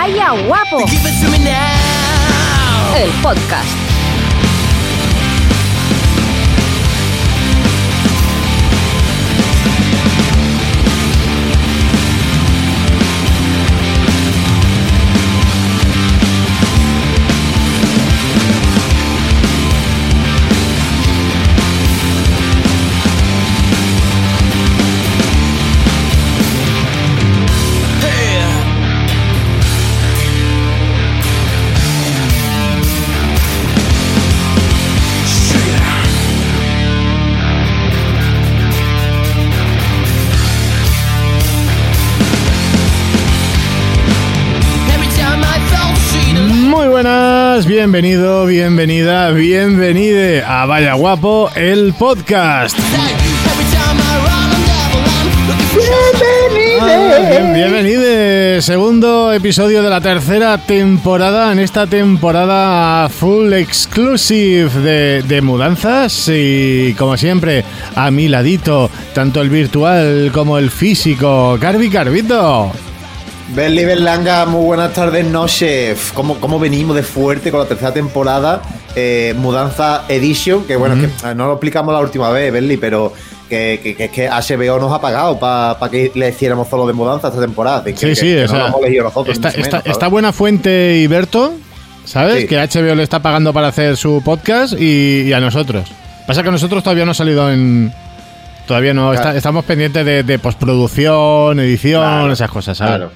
[0.00, 0.86] Vaya guapo.
[2.96, 3.89] El podcast.
[47.84, 52.78] Bienvenido, bienvenida, bienvenide a Vaya Guapo, el podcast.
[56.78, 65.22] Ah, bien- bienvenide, segundo episodio de la tercera temporada, en esta temporada full exclusive de,
[65.22, 71.88] de mudanzas y como siempre a mi ladito, tanto el virtual como el físico, Carvi
[71.88, 72.72] Carvito.
[73.54, 76.12] Berli Berlanga, muy buenas tardes, noches.
[76.14, 78.62] ¿Cómo, cómo venimos de fuerte con la tercera temporada?
[78.94, 83.12] Eh, Mudanza Edition, que bueno, que eh, no lo explicamos la última vez, Berli, pero
[83.48, 86.92] que, que- que es que HBO nos ha pagado para que le hiciéramos solo de
[86.92, 87.82] mudanza esta temporada.
[87.82, 89.38] Que- Sí, sí, o no sea, lo hemos elegido nosotros.
[89.84, 91.52] está, buena fuente Iberto,
[92.04, 92.42] ¿sabes?
[92.42, 92.46] Sí.
[92.46, 95.88] Que HBO le está pagando para hacer su podcast y, y a nosotros.
[96.26, 97.92] Pasa que a nosotros todavía no ha salido en...
[98.68, 102.94] Todavía no, está- estamos pendientes de, de postproducción, edición, Claro, esas cosas, ¿sabes?
[102.98, 103.12] Claro.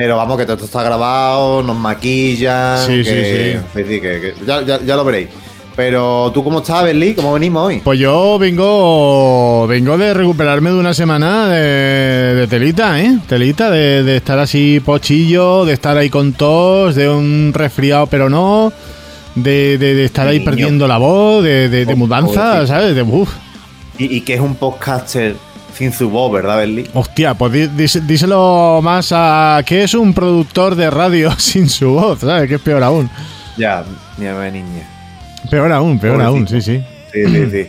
[0.00, 2.78] Pero vamos, que todo esto está grabado, nos maquillan.
[2.86, 5.28] Sí, que, sí, sí, que- que ya, ya- ya lo veréis.
[5.76, 7.12] Pero tú, ¿cómo estás, Berli?
[7.14, 7.80] ¿Cómo venimos hoy?
[7.84, 13.18] Pues yo vengo vengo de recuperarme de una semana de, de telita, ¿eh?
[13.28, 18.30] Telita, de, de estar así pochillo, de estar ahí con tos, de un resfriado pero
[18.30, 18.72] no,
[19.34, 22.66] de, de- de estar ahí perdiendo la voz, de, de- de Oh, mudanza.
[22.66, 22.94] ¿sabes?
[22.94, 23.30] De uf.
[23.98, 25.36] Y, y que es un podcaster
[25.80, 26.86] sin su voz, ¿verdad, Berli?
[26.92, 32.20] Hostia, pues dís- díselo más a que es un productor de radio sin su voz,
[32.20, 32.48] ¿sabes?
[32.48, 33.08] Que es peor aún.
[33.56, 33.78] Ya,
[34.18, 34.82] amor niña.
[35.50, 36.82] Peor aún, peor aún, sí, sí.
[37.12, 37.66] Sí, sí, sí.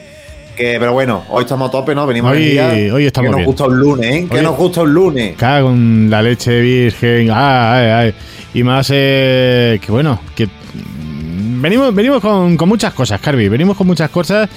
[0.57, 2.05] Que, pero bueno, hoy estamos a tope, ¿no?
[2.05, 2.93] Venimos Hoy- energía.
[2.93, 3.45] hoy estamos Que nos bien.
[3.45, 4.27] gusta un lunes, ¿eh?
[4.29, 5.35] Que Hoy- nos gusta un lunes.
[5.37, 7.29] Cago con la leche virgen.
[7.31, 8.13] Ay, ay, ay.
[8.53, 10.49] Y más eh, que bueno, que
[11.61, 13.47] venimos, venimos con, con muchas cosas, Carvi.
[13.47, 14.49] Venimos con muchas cosas.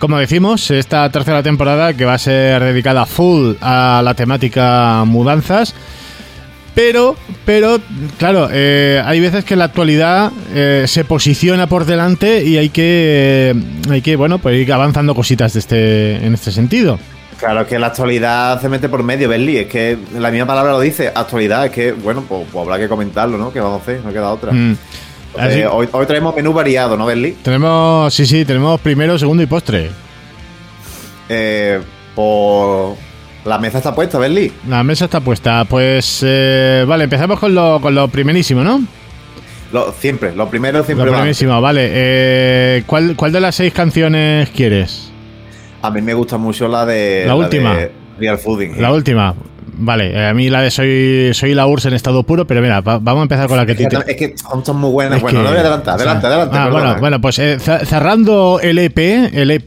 [0.00, 5.74] Como decimos, esta tercera temporada que va a ser dedicada full a la temática mudanzas.
[6.74, 7.78] Pero, pero,
[8.18, 13.52] claro, eh, hay veces que la actualidad eh, se posiciona por delante y hay que,
[13.54, 16.98] eh, hay que, bueno, pues ir avanzando cositas de este, en este sentido.
[17.38, 19.58] Claro, es que la actualidad se mete por medio, Berli.
[19.58, 21.66] Es que la misma palabra lo dice, actualidad.
[21.66, 23.52] Es que, bueno, pues, pues habrá que comentarlo, ¿no?
[23.52, 24.50] Que vamos a hacer, no queda otra.
[24.50, 24.78] Mm.
[25.34, 27.32] Entonces, Así- hoy, hoy traemos menú variado, ¿no, Berli?
[27.42, 29.90] Tenemos, sí, sí, tenemos primero, segundo y postre.
[31.28, 31.80] Eh,
[32.14, 32.96] por
[33.44, 34.52] la mesa está puesta, Berli.
[34.68, 35.64] La mesa está puesta.
[35.64, 38.82] Pues, eh, vale, empezamos con lo, con lo primerísimo, ¿no?
[39.72, 41.18] Lo, siempre, lo primero siempre Lo va.
[41.18, 41.88] primerísimo, vale.
[41.92, 45.12] Eh, ¿cuál, ¿Cuál de las seis canciones quieres?
[45.80, 47.22] A mí me gusta mucho la de.
[47.26, 47.76] La última.
[47.76, 48.80] de Real Fooding.
[48.82, 49.34] La última.
[49.82, 52.80] Vale, eh, a mí la de Soy, soy la URSS en estado puro, pero mira,
[52.80, 55.16] va- vamos a empezar con la que Es que, te- es que son, muy buenas.
[55.16, 56.56] Es bueno, que- no voy a adelantar, o sea, adelante, adelante.
[56.56, 56.84] ah, perdona.
[56.84, 59.66] bueno, bueno, pues eh, ce- cerrando el EP, el EP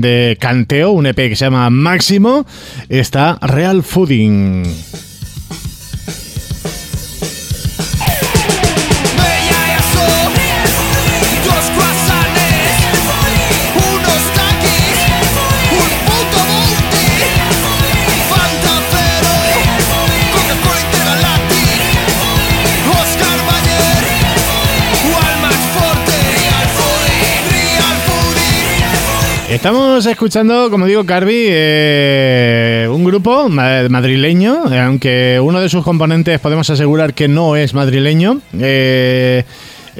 [0.00, 2.44] de Canteo, un EP que se llama Máximo,
[2.88, 4.64] está Real Fooding.
[30.00, 36.40] Estamos escuchando, como digo, Carvi, eh, un grupo ma- madrileño, aunque uno de sus componentes
[36.40, 38.40] podemos asegurar que no es madrileño.
[38.58, 39.44] Eh,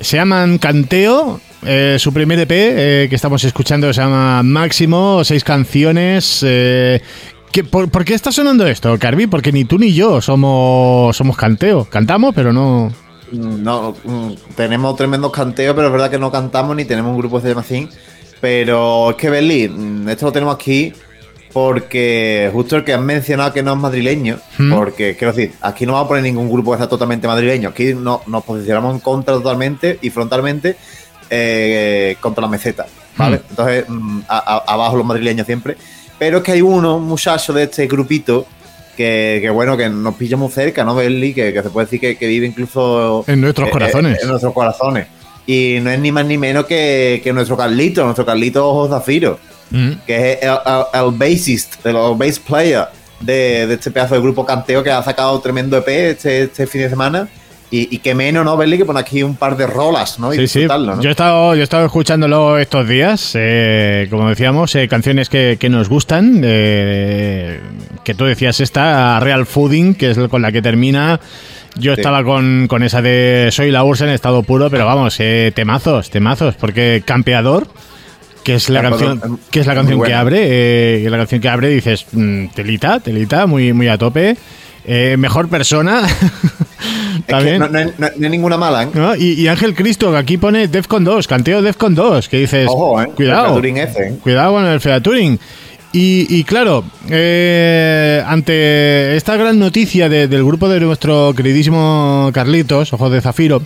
[0.01, 1.39] se llaman Canteo.
[1.67, 2.49] eh, su primer EP
[3.11, 6.41] que estamos escuchando se llama Máximo, seis canciones.
[6.47, 7.03] eh,
[7.53, 9.27] ¿qué- por, qué está sonando esto, Carvi?
[9.27, 11.85] Porque ni tú ni yo somos, somos Canteo.
[11.85, 12.91] Cantamos, pero no...
[13.33, 17.39] No, mm, tenemos tremendos canteos, pero es verdad que no cantamos ni tenemos un grupo
[17.39, 17.87] llama así.
[18.41, 20.93] Pero es que, Berli, mm, esto lo tenemos aquí
[21.53, 24.73] porque justo el que has mencionado que no es madrileño, Hmm.
[24.73, 27.93] porque quiero decir, aquí no vamos a poner ningún grupo que sea totalmente madrileño, aquí
[27.95, 30.77] no, nos posicionamos en contra totalmente y frontalmente
[31.29, 33.37] eh, contra la meseta, ¿vale?
[33.39, 33.43] Hmm.
[33.51, 35.77] Entonces, mm, a- a- abajo los madrileños siempre.
[36.19, 38.47] Pero es que hay uno, un muchacho de este grupito,
[38.97, 41.33] que, que bueno, que nos pilla muy cerca, ¿no, Berli?
[41.33, 44.17] Que, que se puede decir que, que vive incluso En nuestros eh, corazones.
[44.17, 45.07] eh, en nuestros corazones.
[45.47, 49.39] Y no es ni más ni menos que, que nuestro Carlito, nuestro Carlito Ojo Zafiro,
[49.73, 49.91] Mm.
[50.05, 52.87] que es el, el, el bassist, el bass player
[53.21, 56.81] de, de este pedazo de grupo canteo que ha sacado tremendo EP este, este fin
[56.83, 57.29] de semana.
[57.73, 58.79] Y, y que menos, ¿no, Berli?
[58.79, 60.35] Que pone aquí un par de rolas, ¿no?
[60.35, 60.67] Y Sí, sí.
[60.67, 65.57] Yo he estado, yo he estado escuchándolo estos días, eh, como decíamos, eh, canciones que,
[65.61, 66.41] que nos gustan.
[66.43, 67.61] eh,
[68.03, 71.21] que tú decías esta, Real Fooding, que es con la que termina.
[71.77, 72.01] Yo Sí.
[72.01, 76.11] estaba con, con esa de Soy la Ursa en estado puro, pero vamos, eh, temazos,
[76.11, 77.69] temazos, porque Campeador,
[78.45, 81.41] que es la Campeador, canción, eh, que es la canción que abre, eh, la canción
[81.41, 84.37] que abre dices, mm, telita, telita, muy, muy a tope.
[84.85, 86.03] Eh, mejor persona.
[87.27, 87.59] También.
[87.59, 88.89] no, no hay- no ninguna mala, ¿eh?
[89.19, 93.01] Y, y Ángel Cristo, que aquí pone Defcon 2, canteo Defcon 2, que dices, Ojo,
[93.01, 93.11] ¿eh?
[93.15, 94.15] cuidado, ese, ¿eh?
[94.23, 95.39] cuidado con el featuring.
[95.93, 102.93] Y, y claro, eh, ante esta gran noticia de- del grupo de nuestro queridísimo Carlitos,
[102.93, 103.61] Ojos de Zafiro,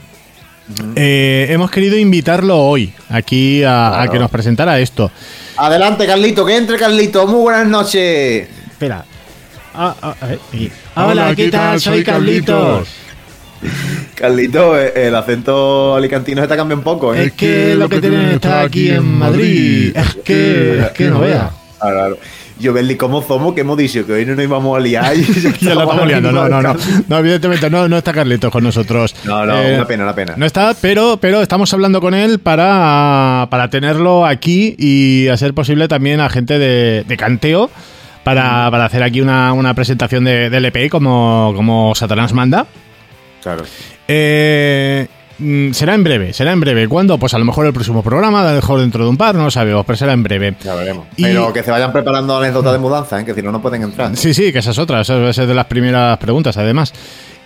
[0.96, 5.10] eh, hemos querido invitarlo hoy aquí a, que nos presentara esto.
[5.58, 7.26] Adelante, Carlito, que entre, Carlito.
[7.26, 8.48] Muy buenas noches.
[8.70, 9.04] Espera.
[9.74, 11.78] Ah, ah, a ver, y- Hola, ¿qué tal?
[11.78, 12.88] Soy Carlitos.
[14.14, 17.24] Carlito, eh, el acento alicantino se te cambia un poco, ¿eh?
[17.24, 19.94] Es que lo que tienen está aquí en Madrid.
[19.94, 21.50] Es que, es que no vea.
[21.80, 22.18] Claro.
[22.58, 23.52] Yo, Berli, ¿cómo somos?
[23.54, 25.16] Que hemos dicho que hoy no nos íbamos a liar.
[25.16, 25.24] y
[25.60, 26.76] Ya la estamos liando, no, no, no.
[27.08, 29.14] No, evidentemente no, no está Carlitos con nosotros.
[29.24, 30.34] No, no, Eh, una pena, una pena.
[30.36, 35.52] No está, pero, pero estamos hablando con él para, para tenerlo aquí y a ser
[35.52, 37.70] posible también a gente de, de canteo
[38.22, 42.66] para, para hacer aquí una, una presentación de, del EP como, como Satanás manda.
[43.42, 43.64] Claro.
[44.06, 45.08] Eh,
[45.72, 46.88] será en breve, será en breve.
[46.88, 47.18] ¿Cuándo?
[47.18, 49.44] Pues a lo mejor el próximo programa, a lo mejor dentro de un par, no
[49.44, 50.54] lo sabemos, pero será en breve.
[50.62, 51.06] Ya veremos.
[51.16, 53.24] Y- Pero que se vayan preparando anécdotas de mudanza, ¿eh?
[53.24, 54.16] que si no, no pueden entrar.
[54.16, 56.92] Sí, sí, que esa es otra, esa va a ser de las primeras preguntas, además.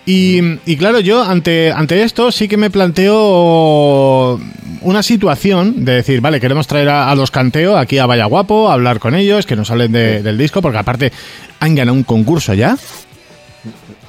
[0.05, 4.39] Y, y claro, yo ante, ante esto sí que me planteo
[4.81, 8.69] una situación de decir, vale, queremos traer a, a los canteo aquí a Vaya Guapo,
[8.69, 11.11] a hablar con ellos, que nos hablen de- del disco, porque aparte
[11.59, 12.77] han ganado un concurso ya.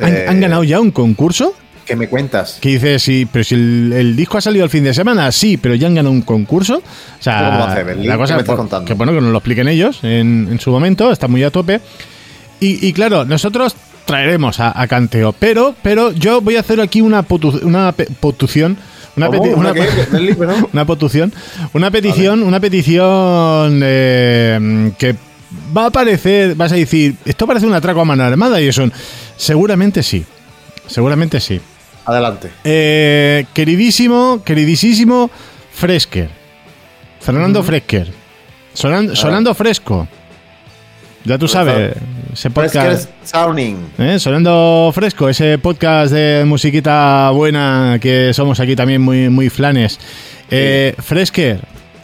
[0.01, 1.55] ¿Han, Eh, han ganado ya un concurso?
[1.91, 2.59] ¿Qué me cuentas?
[2.61, 5.57] Que dices, sí, pero si el, el disco ha salido el fin de semana, sí,
[5.57, 6.77] pero ya han ganado un concurso.
[6.77, 8.87] O sea, la ¿Qué cosa me estás contando?
[8.87, 11.81] que bueno que nos lo expliquen ellos en, en su momento, está muy a tope.
[12.61, 17.01] Y, y claro, nosotros traeremos a, a Canteo, pero, pero yo voy a hacer aquí
[17.01, 18.77] una, potu- una pe- potución.
[19.17, 19.89] Una, peti- ¿Una una- qué?
[20.13, 20.69] Berlín, perdón?
[20.73, 21.33] una petición,
[21.73, 25.17] una petición, una petición eh, que
[25.77, 28.89] va a parecer, vas a decir, esto parece un atraco a mano armada y eso,
[29.37, 30.25] seguramente sí,
[30.87, 31.61] seguramente sí.
[32.07, 32.51] Adelante.
[32.65, 35.31] Eh, queridísimo, queridísimo
[35.73, 36.29] Fresker.
[37.21, 38.09] Fernando Fresker.
[38.75, 40.09] Sonan- sonando fresco.
[41.25, 41.95] Ya tú sabes,
[42.33, 42.87] ese podcast.
[42.87, 43.77] Fresker Sounding.
[43.99, 44.19] ¿eh?
[44.19, 49.99] Sonando fresco, ese podcast de musiquita buena que somos aquí también muy, muy flanes.
[50.51, 51.61] Eh, Fresker,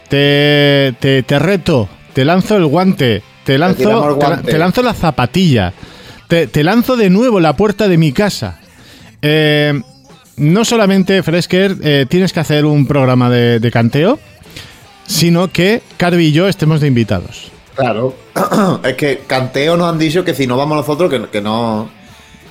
[0.07, 5.73] te, te, te reto, te lanzo el guante, te lanzo, te, te lanzo la zapatilla,
[6.27, 8.59] te, te lanzo de nuevo la puerta de mi casa.
[9.21, 9.79] Eh,
[10.37, 14.19] no solamente, Fresker, eh, tienes que hacer un programa de, de canteo,
[15.05, 17.51] sino que Carvi y yo estemos de invitados.
[17.75, 18.15] Claro.
[18.83, 21.89] es que Canteo nos han dicho que si no vamos nosotros, que, que no.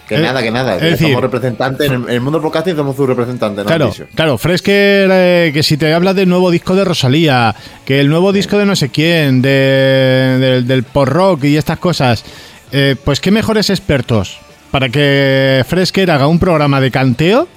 [0.09, 0.76] Que Eh, nada, que nada.
[0.76, 1.88] es que decir- somos representantes.
[1.88, 5.50] En el, en el mundo del podcasting somos su representante, nos Claro, claro, Fresker, eh,
[5.52, 8.76] que si te hablas del nuevo disco de Rosalía, que el nuevo disco de no
[8.76, 12.25] sé quién, de- del- del pop rock y estas cosas,
[12.71, 14.38] eh, pues qué mejores expertos
[14.76, 17.49] para que Fresker haga un programa de canteo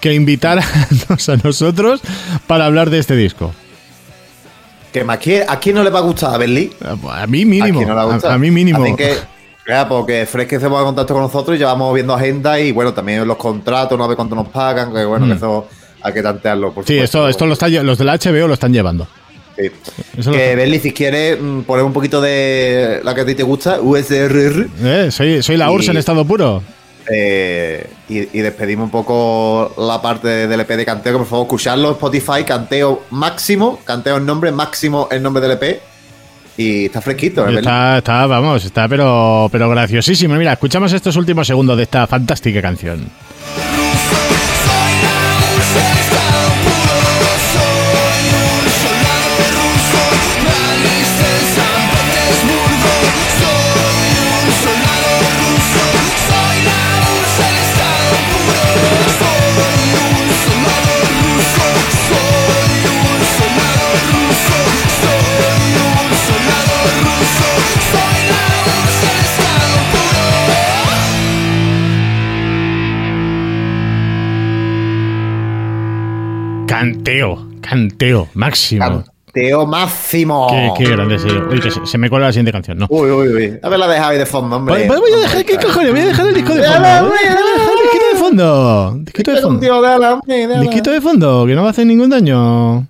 [0.00, 2.00] que invitarnos a nosotros
[2.46, 3.52] para hablar de este disco.
[4.90, 5.04] Que
[5.46, 6.70] a quién no le va a gustar a Berlín.
[6.80, 8.82] A mí mínimo, a, no le mí mínimo.
[8.82, 9.16] Así que,
[9.66, 12.72] claro, porque Fresque se pone en contacto con nosotros y ya vamos viendo agenda y
[12.72, 15.68] bueno, también los contratos, no ver cuánto nos pagan, que bueno, que eso
[16.00, 16.72] hay que tantearlo.
[16.72, 16.86] Por Mm.
[16.86, 17.28] Sí, supuesto.
[17.28, 19.06] esto, esto lo está, los de la HBO lo están llevando.
[19.56, 20.30] Sí.
[20.30, 23.80] Que Berli, si quieres mm, poner un poquito de la que a ti te gusta,
[23.80, 26.62] USRR, Eh, soy, soy la URSS en estado puro.
[27.12, 31.46] eh, y, y despedimos un poco la parte del EP de Canteo, que por favor
[31.46, 35.80] escucharlo Spotify, Canteo máximo, Canteo el nombre, máximo el nombre del EP.
[36.56, 37.58] Y está fresquito, ¿eh?
[37.58, 40.34] Está, está, vamos, está pero, pero graciosísimo.
[40.34, 43.06] Mira, escuchamos estos últimos segundos de esta fantástica canción.
[76.82, 79.04] Canteo, canteo, máximo.
[79.32, 80.46] Teo Máximo.
[80.50, 81.16] Qué, qué grande.
[81.50, 82.86] Uy, que se, se me cola la siguiente canción, ¿no?
[82.90, 83.58] Uy, uy, uy.
[83.62, 84.86] A ver, la ahí de fondo, hombre.
[84.86, 85.90] Voy a dejar, ¿qué cojones?
[85.90, 86.78] Voy a dejar el disco de fondo.
[86.78, 88.94] Déjala, Voy a dejar el disquito de fondo.
[88.98, 89.60] Disquito de fondo.
[89.60, 90.60] tío, hombre.
[90.60, 92.86] Disquito de fondo, que no va a hacer ningún daño.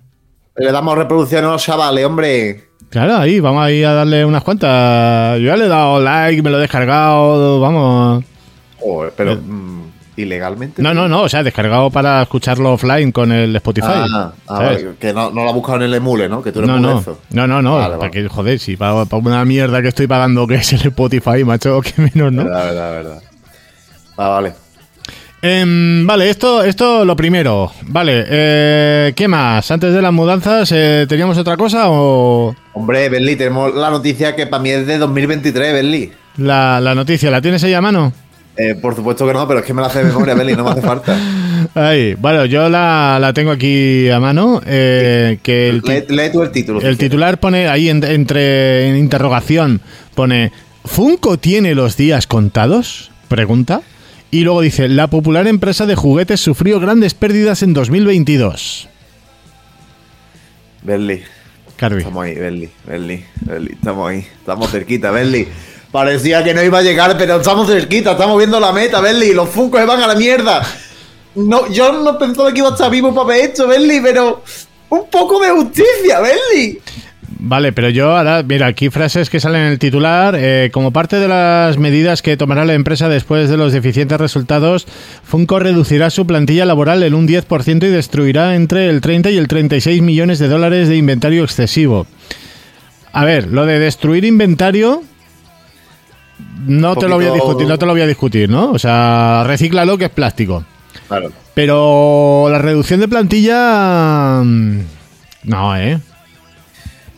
[0.57, 2.63] Le damos reproducción a los chavales, hombre.
[2.89, 5.39] Claro, ahí, vamos ahí a darle unas cuantas.
[5.39, 8.25] Yo ya le he dado like, me lo he descargado, vamos.
[8.79, 9.62] Joder, pero mm,
[10.15, 10.81] ilegalmente.
[10.81, 13.87] No, no, no, o sea, descargado para escucharlo offline con el Spotify.
[13.91, 16.41] Ah, ah, que no, no lo ha buscado en el emule, ¿no?
[16.43, 17.19] Que tú eres No, no, eso.
[17.31, 18.11] no, no, no, Vale, para vale.
[18.11, 21.81] que, joder, si para, para una mierda que estoy pagando que es el Spotify, macho,
[21.83, 22.43] que menos, ¿no?
[22.43, 23.21] Verdad, verdad, verdad.
[24.17, 24.53] Ah, vale.
[25.41, 27.69] Em, vale, esto, esto lo primero.
[27.87, 29.69] Vale, eh, ¿qué más?
[29.71, 34.47] Antes de las mudanzas, eh, ¿teníamos otra cosa o Hombre, Berli, tenemos la noticia que
[34.47, 36.13] para mí es de 2023, Berli.
[36.37, 38.13] la, la noticia la tienes ahí a mano?
[38.55, 40.63] Eh, por supuesto que no, pero es que me la hace de memoria, Berli, no
[40.63, 41.17] me hace falta.
[41.75, 44.61] Ahí, bueno, yo la, la tengo aquí a mano.
[44.65, 46.81] eh, que el, Lee, lee tú el título.
[46.81, 49.81] el titular pone ahí en- entre en interrogación,
[50.13, 50.51] pone
[50.85, 53.09] ¿Funko tiene los días contados?
[53.29, 53.81] Pregunta.
[54.29, 58.89] Y luego dice, la popular empresa de juguetes sufrió grandes pérdidas en 2022.
[60.81, 61.21] Berli,
[61.77, 61.99] Carvi.
[61.99, 65.47] estamos ahí, Berli, Berli, Berli, estamos ahí, estamos cerquita, Berli.
[65.93, 69.31] Parecía que no iba a llegar, pero estamos cerquita, estamos viendo la meta, Berli.
[69.31, 70.65] Los Funkos se van a la mierda.
[71.35, 74.43] No, yo no pensaba que iba a estar vivo para ver esto, Berli, pero
[74.89, 76.79] un poco de justicia, Berli.
[77.37, 80.35] Vale, pero yo ahora, mira, aquí frases que salen en el titular.
[80.35, 84.87] eh, como parte de las medidas que tomará la empresa después de los deficientes resultados,
[85.23, 89.47] Funko reducirá su plantilla laboral en un 10% y destruirá entre el 30 y el
[89.47, 92.07] 36 millones de dólares de inventario excesivo.
[93.11, 95.03] A ver, lo de destruir inventario.
[96.65, 98.71] No te lo voy a discutir, no te lo voy a discutir, ¿no?
[98.71, 100.63] O sea, recíclalo que es plástico.
[101.07, 101.31] Claro.
[101.53, 104.41] Pero la reducción de plantilla.
[104.43, 104.79] mm,
[105.43, 105.99] No, ¿eh?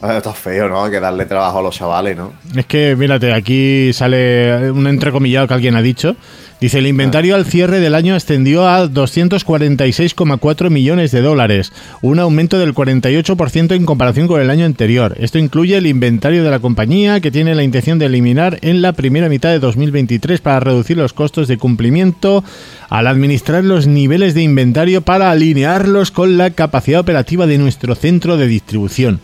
[0.02, 0.84] Ah, Está feo, ¿no?
[0.84, 2.34] Hay que darle trabajo a los chavales, ¿no?
[2.56, 6.16] Es que, mírate, aquí sale un entrecomillado que alguien ha dicho.
[6.62, 12.58] Dice, el inventario al cierre del año ascendió a 246,4 millones de dólares, un aumento
[12.58, 15.18] del 48% en comparación con el año anterior.
[15.20, 18.94] Esto incluye el inventario de la compañía, que tiene la intención de eliminar en la
[18.94, 22.42] primera mitad de 2023 para reducir los costos de cumplimiento
[22.90, 28.38] al administrar los niveles de inventario para alinearlos con la capacidad operativa de nuestro centro
[28.38, 29.20] de distribución.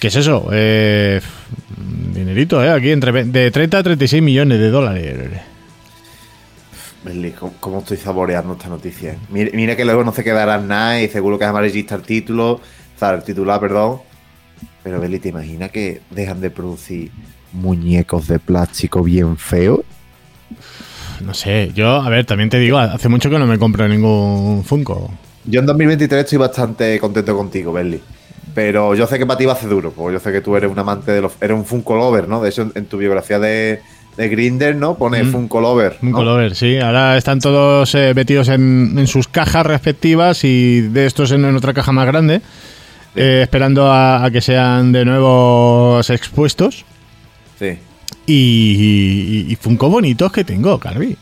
[0.00, 0.48] ¿Qué es eso?
[0.50, 1.20] Eh,
[2.14, 2.70] dinerito, ¿eh?
[2.70, 5.50] Aquí entre de 30 a 36 millones de dólares.
[7.04, 9.16] Berli, ¿cómo, cómo estoy saboreando esta noticia?
[9.30, 12.52] Mira, mira que luego no se quedará nada y seguro que es amarillista el título,
[12.52, 12.60] o
[12.98, 14.00] sea, el titular, perdón.
[14.82, 17.10] Pero Berli, ¿te imaginas que dejan de producir
[17.52, 19.80] muñecos de plástico bien feos?
[21.24, 24.64] No sé, yo, a ver, también te digo, hace mucho que no me compro ningún
[24.64, 25.10] Funko.
[25.44, 28.00] Yo en 2023 estoy bastante contento contigo, Berli.
[28.54, 30.56] Pero yo sé que para ti va a ser duro, porque yo sé que tú
[30.56, 31.32] eres un amante de los...
[31.40, 32.42] Eres un Funko Lover, ¿no?
[32.42, 33.80] De hecho, en, en tu biografía de,
[34.16, 34.96] de Grinder, ¿no?
[34.96, 35.32] Pone Mm.
[35.32, 35.92] Funko Lover.
[35.94, 35.98] ¿no?
[36.00, 36.78] Funko Lover, sí.
[36.78, 41.56] Ahora están todos eh, metidos en, en sus cajas respectivas y de estos en, en
[41.56, 42.42] otra caja más grande,
[43.16, 46.84] eh, esperando a, a que sean de nuevo expuestos.
[47.58, 47.78] Sí.
[48.26, 51.16] Y, y, y Funko bonitos que tengo, Carvi.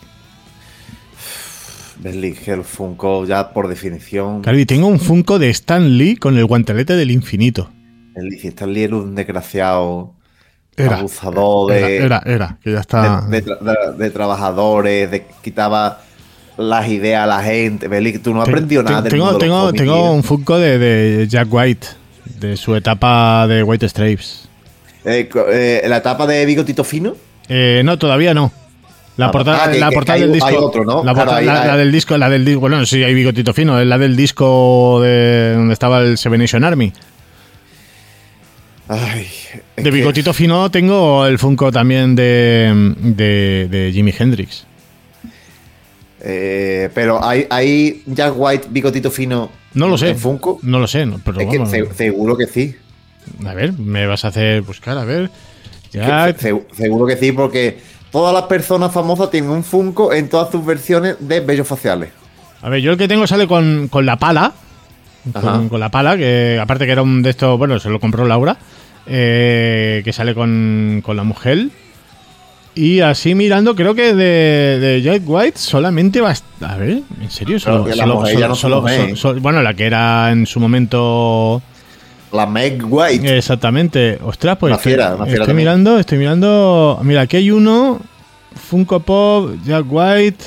[2.01, 4.43] Berli, que el Funko ya por definición...
[4.43, 7.71] Carvi, tengo un Funko de Stan Lee con el guantelete del infinito.
[8.41, 10.15] Si Stan Lee era un desgraciado...
[10.85, 10.97] Era.
[10.99, 13.23] abusador de, Era, era, era, que ya está.
[13.29, 16.01] de, de de- de trabajadores, de quitaba
[16.57, 17.89] las ideas a la gente.
[17.89, 21.29] Berli, tú no has aprendido te- nada del tengo, tengo, tengo un Funko de, de
[21.29, 21.87] Jack White,
[22.41, 24.49] de su etapa de White Stripes.
[25.05, 27.15] Eh, eh, la etapa de Bigotito Fino.
[27.49, 28.53] Eh, no, todavía no.
[29.17, 30.47] La portada, ah, que- la que portada hay- del disco.
[30.49, 30.97] hay otro, ¿no?
[31.03, 32.61] La, Claro, portada- hay- la- hay- la del disco, la del disco.
[32.61, 33.81] Bueno, sí, hay bigotito fino.
[33.81, 36.93] Es la del disco de donde estaba el Seven Nation Army.
[38.89, 39.27] Ay,
[39.77, 44.65] De que- bigotito fino tengo el Funko también de, de, de Jimi Hendrix.
[46.21, 49.51] eh, pero hay, hay Jack White, Bigotito Fino.
[49.75, 50.11] No lo sé.
[50.11, 50.59] en Funko.
[50.63, 52.75] No lo sé, no, pero Es que vamos, se- seguro que sí.
[53.47, 55.31] A ver, me vas a hacer buscar, a ver.
[55.93, 57.79] Se- seguro que sí, porque
[58.11, 62.11] todas las personas famosas tienen un Funko en todas sus versiones de bellos faciales.
[62.63, 64.53] A ver, yo el que tengo sale con, con la pala.
[65.41, 68.25] Con, con la pala, que aparte que era un de estos, bueno, se lo compró
[68.27, 68.57] Laura.
[69.09, 71.69] Eh, que sale con, con la mujer.
[72.75, 77.59] Y así mirando, creo que de, de Jack White solamente va a ver, ¿en serio?
[77.59, 81.61] Solo, solo- solo- no bueno, la que era en su momento.
[82.33, 83.37] La Meg White.
[83.39, 84.19] Exactamente.
[84.23, 84.71] Ostras, pues.
[84.73, 85.57] Una fiera, una fiera estoy también.
[85.57, 87.01] mirando, estoy mirando.
[87.03, 88.01] Mira, aquí hay uno.
[88.55, 90.45] Funko Pop, Jack White.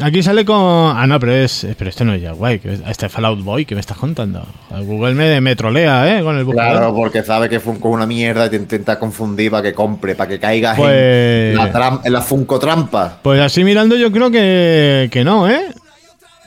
[0.00, 0.56] Aquí sale con.
[0.96, 1.66] Ah, no, pero es.
[1.76, 2.58] Pero este no es ya guay.
[2.60, 4.46] que es- Este es Fallout Boy que me estás contando.
[4.70, 6.22] Google me, me trolea, ¿eh?
[6.22, 6.72] Con el buscador.
[6.78, 10.14] Claro, porque sabe que Funko es una mierda y te intenta confundir para que compre,
[10.14, 13.18] para que caigas Pues- en, la tram- en la Funko trampa.
[13.22, 15.66] Pues así mirando, yo creo que, que no, ¿eh?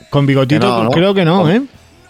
[0.10, 0.90] Con bigotito, Que no, ¿no?
[0.90, 1.62] creo que no, ¿eh?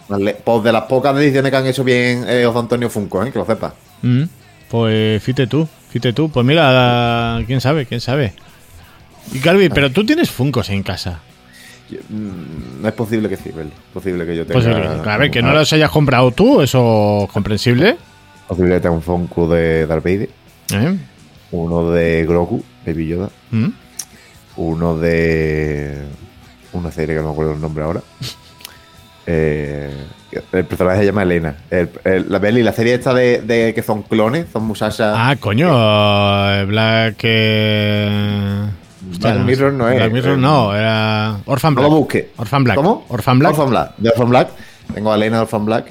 [0.08, 3.30] Vale, Pues de las pocas ediciones que han hecho bien eh, José Antonio Funko, ¿eh?
[3.32, 3.72] que lo sepas.
[4.02, 4.22] Mm,
[4.70, 6.30] Pues fíjate tú, fíjate tú.
[6.30, 8.32] Pues mira, quién sabe, quién sabe.
[9.32, 11.20] Y Carvi, pero tú tienes Funcos en casa.
[11.90, 13.70] Yo- mm, No es posible que sí, Beli.
[13.92, 14.54] posible que yo tenga.
[14.60, 17.96] Pues, a ver, que no los hayas comprado tú, eso es comprensible.
[18.48, 20.28] Posible que tenga un Funko de Darth Vader,
[20.72, 20.96] ¿eh?
[21.52, 23.68] uno de Grogu, Baby Yoda, Mm.
[24.56, 26.04] uno de.
[26.72, 28.00] Una serie que no me acuerdo el nombre ahora.
[29.28, 29.90] Eh,
[30.52, 31.56] el personaje se llama Elena.
[31.68, 35.14] El- el- la Beli, la serie esta de, de que son clones, son muchachas.
[35.18, 37.16] Ah, coño, eh, Black.
[37.24, 38.68] eh,
[39.10, 39.84] hostia, Black Mirror no.
[39.86, 41.90] Black Mirror Eh, no, era Orphan No Black.
[41.92, 42.30] lo busque.
[42.36, 42.76] Orphan Black.
[42.76, 43.04] ¿Cómo?
[43.08, 43.52] Orphan Black.
[43.52, 43.96] Orphan Black.
[43.98, 44.48] De Orphan Black.
[44.94, 45.86] Tengo a Elena de Orphan Black.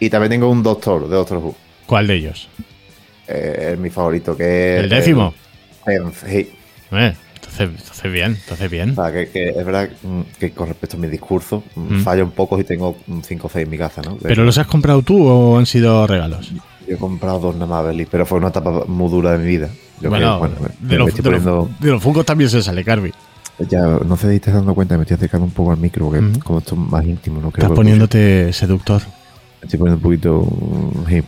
[0.00, 1.54] Y también tengo un Doctor de Doctor Who.
[1.86, 2.48] ¿Cuál de ellos?
[3.26, 4.82] Eh, es mi favorito, que es.
[4.84, 5.34] El décimo.
[5.86, 6.50] el- sí.
[6.92, 8.90] Eh, entonces, entonces bien, entonces bien.
[8.90, 9.88] O sea, que, que es verdad
[10.38, 12.02] que con respecto a mi discurso, mm, Mm.
[12.04, 14.16] fallo un poco y tengo 5 o 6 en mi casa, ¿no?
[14.22, 16.50] ¿Pero los has comprado tú o han sido regalos?
[16.86, 19.46] Yo he comprado dos nada más, Beli, pero fue una etapa muy dura de mi
[19.46, 19.68] vida.
[20.00, 22.84] Yo bueno, creo, bueno, me, de, los, de, los, de los Funkos también se sale,
[22.84, 23.12] Carvi.
[23.68, 26.06] Ya, no sé si te estás dando cuenta, me estoy acercando un poco al micro,
[26.06, 29.00] porque como esto es más íntimo, no creo Estás que poniéndote seductor.
[29.60, 30.40] Me estoy poniendo un poquito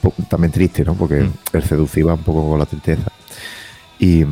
[0.01, 0.95] poco- también triste, ¿no?
[0.95, 1.33] Porque Mm.
[1.53, 3.11] el seducir va un poco con la tristeza.
[3.99, 4.25] Y,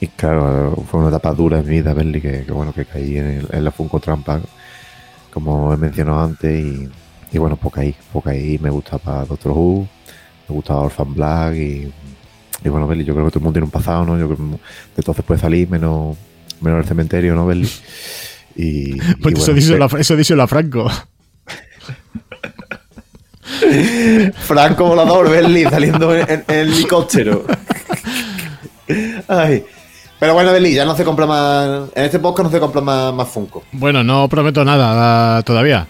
[0.00, 3.16] y claro, fue una etapa dura en mi vida, Berli, que, que bueno, que caí
[3.16, 4.40] en, el- en la Funko Trampa,
[5.32, 6.88] como he mencionado antes, y,
[7.32, 9.88] y bueno, pues caí, pues caí, me gustaba Doctor Who,
[10.48, 11.90] me gustaba Orphan Black, y,
[12.64, 14.18] y bueno, Berli, yo creo que todo el mundo tiene un pasado, ¿no?
[14.18, 14.38] Yo creo
[14.96, 16.16] que de puede salir, menos,
[16.60, 17.70] menos el cementerio, ¿no, Berli?
[18.56, 20.90] Y, y Pues eso, bueno, díselo pe- a, eso díselo a Franco.
[24.46, 27.44] Franco volador, Berli, saliendo en, en- en helicóptero.
[29.28, 29.64] Ay.
[30.18, 31.88] Pero bueno, Berli, ya no se compra más.
[31.94, 33.62] En este podcast no se compra más, más Funko.
[33.72, 35.86] Bueno, no prometo nada ah, todavía.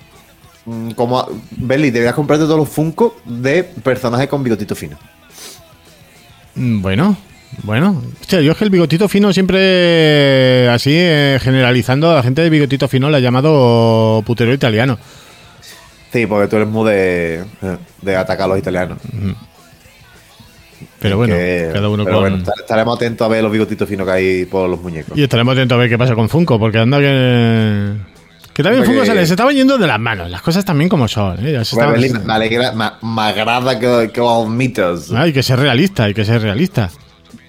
[0.66, 4.96] Mm, Como, Berli, deberías comprarte todos los Funko de personajes con bigotito fino.
[6.60, 7.16] Mm, Bueno,
[7.62, 8.02] bueno.
[8.20, 12.50] Hostia, yo es que el bigotito fino siempre, así, eh, generalizando, a la gente de
[12.50, 14.98] bigotito fino la ha llamado putero italiano.
[16.12, 17.44] Sí, porque tú eres muy de,
[18.02, 18.98] de atacar a los italianos.
[20.98, 22.24] Pero bueno, Que- cada uno pero con...
[22.30, 25.16] bueno, estar- estaremos atentos a ver los bigotitos finos que hay por los muñecos.
[25.16, 27.92] Y estaremos atentos a ver qué pasa con Funko, porque anda que...
[28.54, 31.38] Que también Funko se les estaba yendo de las manos, las cosas también como son.
[31.38, 31.62] ¿eh?
[31.72, 35.10] Bueno, estaban- me alegra, me, me agrada que, que lo admitas.
[35.12, 36.90] Ah, hay que ser realista, hay que ser realista.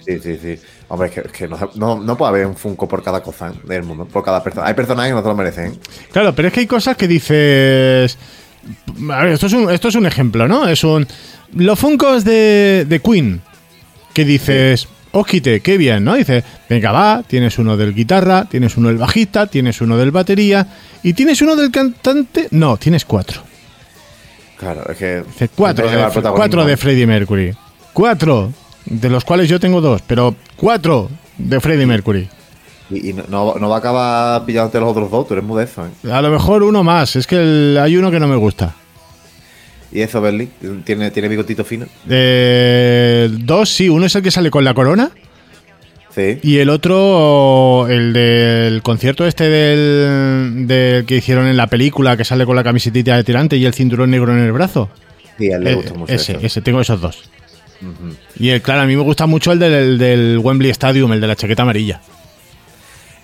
[0.06, 0.56] Sí, sí, sí.
[0.88, 3.52] Hombre, es que, es que no, no, no puede haber un Funko por cada cosa
[3.64, 4.66] del mundo, por cada persona.
[4.66, 5.78] Hay personas que no se lo merecen.
[6.12, 8.18] Claro, pero es que hay cosas que dices.
[9.10, 10.68] A ver, esto es un, esto es un ejemplo, ¿no?
[10.68, 11.06] Es un.
[11.54, 13.40] Los Funkos de, de Queen.
[14.14, 14.86] Que dices.
[15.12, 16.14] Ojite, qué bien, ¿no?
[16.14, 20.66] Dices, venga, va, tienes uno del guitarra, tienes uno del bajista, tienes uno del batería
[21.02, 22.48] y tienes uno del cantante.
[22.50, 23.42] No, tienes cuatro.
[24.58, 25.22] Claro, es que.
[25.22, 27.54] Dices, cuatro, de, cuatro de Freddie Mercury.
[27.92, 28.52] Cuatro,
[28.86, 32.28] de los cuales yo tengo dos, pero cuatro de Freddie Mercury.
[32.90, 35.58] Y, y no, no, no va a acabar pillándote los otros dos, tú eres muy
[35.58, 36.12] de eso, ¿eh?
[36.12, 38.74] A lo mejor uno más, es que el- hay uno que no me gusta.
[39.92, 40.48] Y eso, Berli,
[40.84, 41.86] tiene, tiene bigotito fino.
[42.08, 43.88] Eh, dos, sí.
[43.88, 45.10] Uno es el que sale con la corona.
[46.14, 46.38] Sí.
[46.42, 52.24] Y el otro, el del concierto este del, del que hicieron en la película, que
[52.24, 54.90] sale con la camisetita de tirante y el cinturón negro en el brazo.
[55.38, 56.40] Sí, a él le Eh, gusta mucho ese, eso.
[56.46, 57.22] ese, tengo esos dos.
[58.38, 61.26] Y el, claro, a mí me gusta mucho el del, del Wembley Stadium, el de
[61.26, 62.00] la chaqueta amarilla.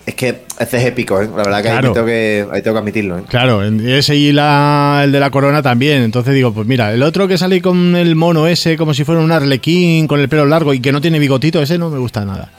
[0.08, 1.26] Es que ese es épico, ¿eh?
[1.28, 1.88] La verdad que, Claro.
[1.88, 3.22] ahí, tengo que ahí tengo que admitirlo, ¿eh?
[3.28, 6.02] Claro, ese y la, el de la corona también.
[6.02, 9.20] Entonces digo, pues mira, el otro que sale con el mono ese, como si fuera
[9.20, 12.24] un arlequín, con el pelo largo y que no tiene bigotito, ese no me gusta
[12.24, 12.50] nada.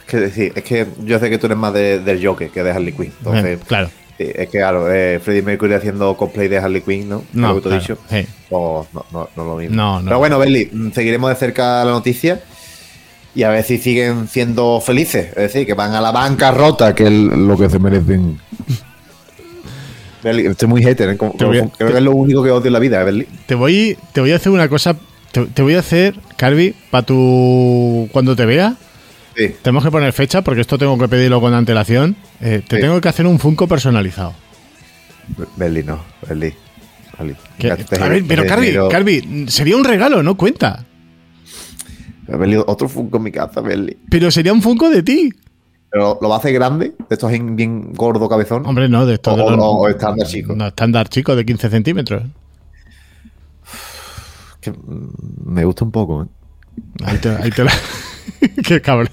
[0.00, 2.62] Es que, sí, es que yo sé que tú eres más de- del Joker que
[2.62, 3.12] de Harley Quinn.
[3.20, 3.88] Entonces, Eh, claro.
[4.18, 7.24] es que claro, eh, Freddie Mercury haciendo cosplay de Harley Quinn, ¿no?
[7.32, 8.26] No, Lo que tú has claro, dicho.
[8.28, 8.32] sí.
[8.50, 9.76] Pues no, no, no lo mismo.
[9.76, 10.02] No.
[10.04, 12.38] Pero bueno, Berli, mm, seguiremos de cerca la noticia
[13.34, 15.28] y a ver si siguen siendo felices.
[15.30, 18.38] Es decir, que van a la bancarrota, que es lo que se merecen.
[20.22, 21.16] Estoy muy hater, ¿eh?
[21.16, 23.26] Como- a- creo que es lo único que odio en la vida, ¿eh?
[23.46, 24.96] Te voy, te voy a hacer una cosa.
[25.32, 28.08] Te, te voy a hacer, Carvi, para tu.
[28.12, 28.74] Cuando te vea,
[29.36, 29.54] Sí.
[29.62, 32.16] tenemos que poner fecha porque esto tengo que pedirlo con antelación.
[32.40, 32.82] Eh, te Sí.
[32.82, 34.34] tengo que hacer un Funko personalizado.
[35.56, 38.74] Berli, no, a ver, pero Carvi.
[38.90, 40.84] Carvi, sería un regalo, no cuenta.
[42.36, 43.98] Berli, otro Funko en mi casa, Berli.
[44.10, 45.30] Pero sería un Funko de ti.
[45.90, 48.64] Pero lo va a hacer grande, de estos bien, gordo cabezón.
[48.64, 50.54] Hombre, no, de estos O- de los- o- o estándar chico.
[50.54, 52.22] No, estándar chico de 15 centímetros.
[54.60, 54.72] Que,
[55.44, 56.26] me gusta un poco, ¿eh?
[57.04, 57.72] Ahí te, ahí te la...
[58.64, 59.08] Qué cabrón.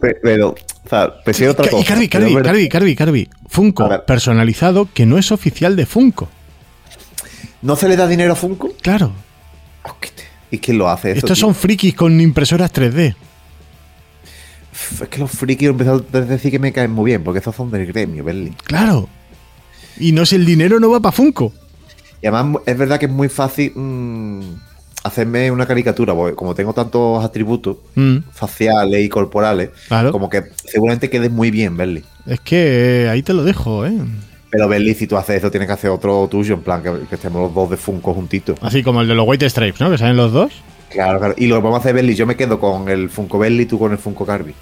[0.00, 1.84] Pe- Pero, o sea, pensé otra Y cosa.
[1.86, 3.28] Carvi, pero Carvi, Carvi, Carvi, Carvi.
[3.48, 6.28] Funko personalizado que no es oficial de Funko.
[7.62, 8.70] ¿No se le da dinero a Funko?
[8.80, 9.12] Claro.
[9.84, 10.10] Hostia,
[10.50, 11.18] ¿Y quién lo hace eso?
[11.18, 11.46] Estos tío?
[11.46, 13.14] son frikis con impresoras 3D.
[15.02, 17.54] Es que los frikis he empezado a decir que me caen muy bien, porque estos
[17.54, 18.54] son del gremio, Berlín.
[18.64, 19.08] Claro.
[19.98, 21.52] Y no es el dinero, no va para Funko.
[22.22, 24.40] Y además es verdad que es muy fácil mm,
[25.04, 30.12] hacerme una caricatura, porque como tengo tantos atributos Mm, faciales y corporales, Claro.
[30.12, 32.04] como que seguramente quede muy bien, Berli.
[32.26, 33.92] es que ahí te lo dejo, ¿eh?
[34.50, 37.14] Pero Berli, si tú haces eso, tienes que hacer otro tuyo, en plan, que, que
[37.14, 38.58] estemos los dos de Funko juntitos.
[38.62, 39.90] Así como el de los White Stripes, ¿no?
[39.90, 40.52] Que salen los dos.
[40.88, 41.34] Claro, claro.
[41.38, 43.78] Y lo que podemos hacer, Berli, yo me quedo con el Funko Berli y tú
[43.78, 44.52] con el Funko Carby.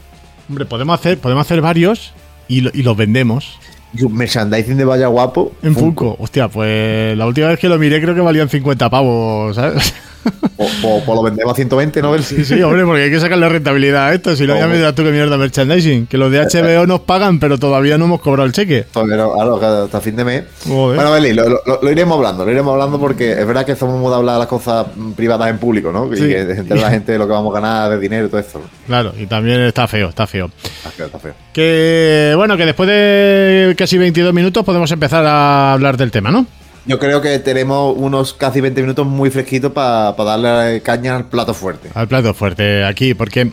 [0.49, 2.13] Hombre, podemos hacer, podemos hacer varios
[2.49, 3.59] y, lo- y los vendemos
[3.95, 5.53] Y un merchandising de Vaya Guapo.
[5.63, 6.17] en Funko.
[6.19, 9.95] Hostia, pues la última vez que lo miré creo que valían 50 pavos, ¿sabes?
[10.57, 12.19] O, o lo vendemos a 120, ¿no?
[12.19, 14.35] Sí, sí, hombre, porque hay que sacarle rentabilidad a esto.
[14.37, 16.07] Si no, ya me dirás tú que mierda merchandising.
[16.07, 18.85] Que los de HBO nos pagan, pero todavía no hemos cobrado el cheque.
[18.93, 20.45] Pero, claro, hasta fin de mes.
[20.67, 20.97] Joder.
[20.97, 23.99] Bueno, Berli, lo, lo- lo iremos hablando, lo iremos hablando porque es verdad que somos
[24.01, 26.09] muy de hablar las cosas privadas en público, ¿no?
[26.15, 26.25] Sí.
[26.25, 28.59] Y que la gente de lo que vamos a ganar, de dinero y todo eso.
[28.59, 28.65] ¿no?
[28.87, 30.51] Claro, y también está feo, está feo.
[30.65, 31.35] Está feo, está feo.
[31.53, 36.47] Que bueno, que después de casi 22 minutos podemos empezar a hablar del tema, ¿no?
[36.89, 41.53] Yo creo que tenemos unos casi 20 minutos muy fresquitos para darle caña al plato
[41.53, 41.91] fuerte.
[41.93, 43.53] Al plato fuerte aquí, porque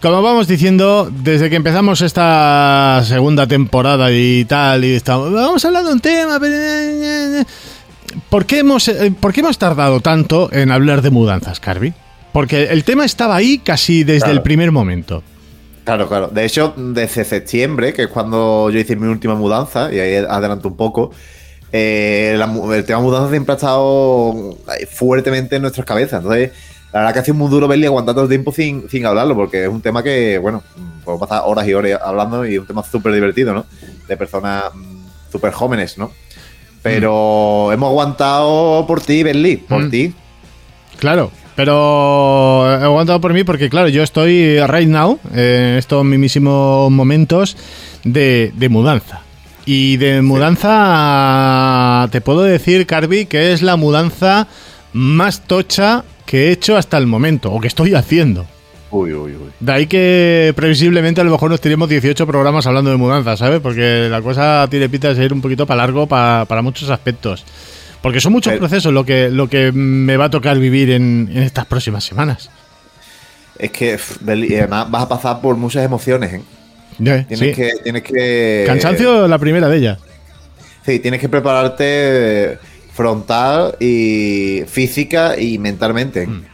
[0.00, 5.68] como vamos diciendo, desde que empezamos esta segunda temporada y tal, y estamos, vamos a
[5.68, 7.44] hablar de un tema, pero...
[8.30, 11.92] ¿Por qué hemos, eh, ¿por qué hemos tardado tanto en hablar de mudanzas, Carby?
[12.32, 14.34] Porque el tema estaba ahí casi desde Claro.
[14.34, 15.22] el primer momento.
[15.84, 16.28] Claro, claro.
[16.28, 20.68] De hecho, desde septiembre, que es cuando yo hice mi última mudanza, y ahí adelanto
[20.68, 21.10] un poco,
[21.72, 26.22] eh, la el tema mudanza siempre ha estado ahí fuertemente en nuestras cabezas.
[26.22, 26.50] Entonces,
[26.92, 29.34] la verdad que ha sido muy duro verle aguantar todo el tiempo sin, sin hablarlo,
[29.34, 32.60] porque es un tema que, bueno, mm, podemos pasar horas y horas hablando y es
[32.60, 33.66] un tema súper divertido, ¿no?
[34.08, 36.10] De personas mm, súper jóvenes, ¿no?
[36.82, 39.90] Pero hemos aguantado por ti, Berli, por Mm.
[39.90, 40.14] ti.
[40.98, 46.04] Claro, pero he aguantado por mí porque, claro, yo estoy right now, eh, en estos
[46.04, 47.56] mismísimos momentos
[48.04, 49.20] de, de mudanza.
[49.70, 54.48] Y de mudanza, te puedo decir, Carby, que es la mudanza
[54.94, 58.46] más tocha que he hecho hasta el momento, o que estoy haciendo.
[58.90, 59.50] Uy, uy, uy.
[59.60, 63.60] De ahí que previsiblemente a lo mejor nos tiremos 18 programas hablando de mudanza, ¿sabes?
[63.60, 67.44] Porque la cosa tiene pinta de ser un poquito para largo pa- para muchos aspectos.
[68.00, 71.28] Porque son muchos Pero- procesos lo que, lo que me va a tocar vivir en,
[71.30, 72.48] en estas próximas semanas.
[73.58, 73.98] Es que,
[74.48, 76.42] y además vas a pasar por muchas emociones, ¿eh?
[76.98, 77.52] Tienes sí.
[77.52, 77.72] que.
[77.82, 79.98] Tienes que Cansancio, la primera de ellas.
[80.84, 82.58] Sí, tienes que prepararte
[82.92, 86.26] frontal y física y mentalmente.
[86.26, 86.44] Mm.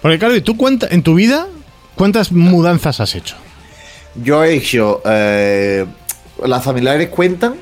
[0.00, 1.46] Porque, claro, ¿y tú cuenta, en tu vida
[1.94, 3.36] cuántas mudanzas has hecho?
[4.22, 5.00] Yo he hecho.
[5.04, 5.84] eh,
[6.44, 7.54] las familiares cuentan.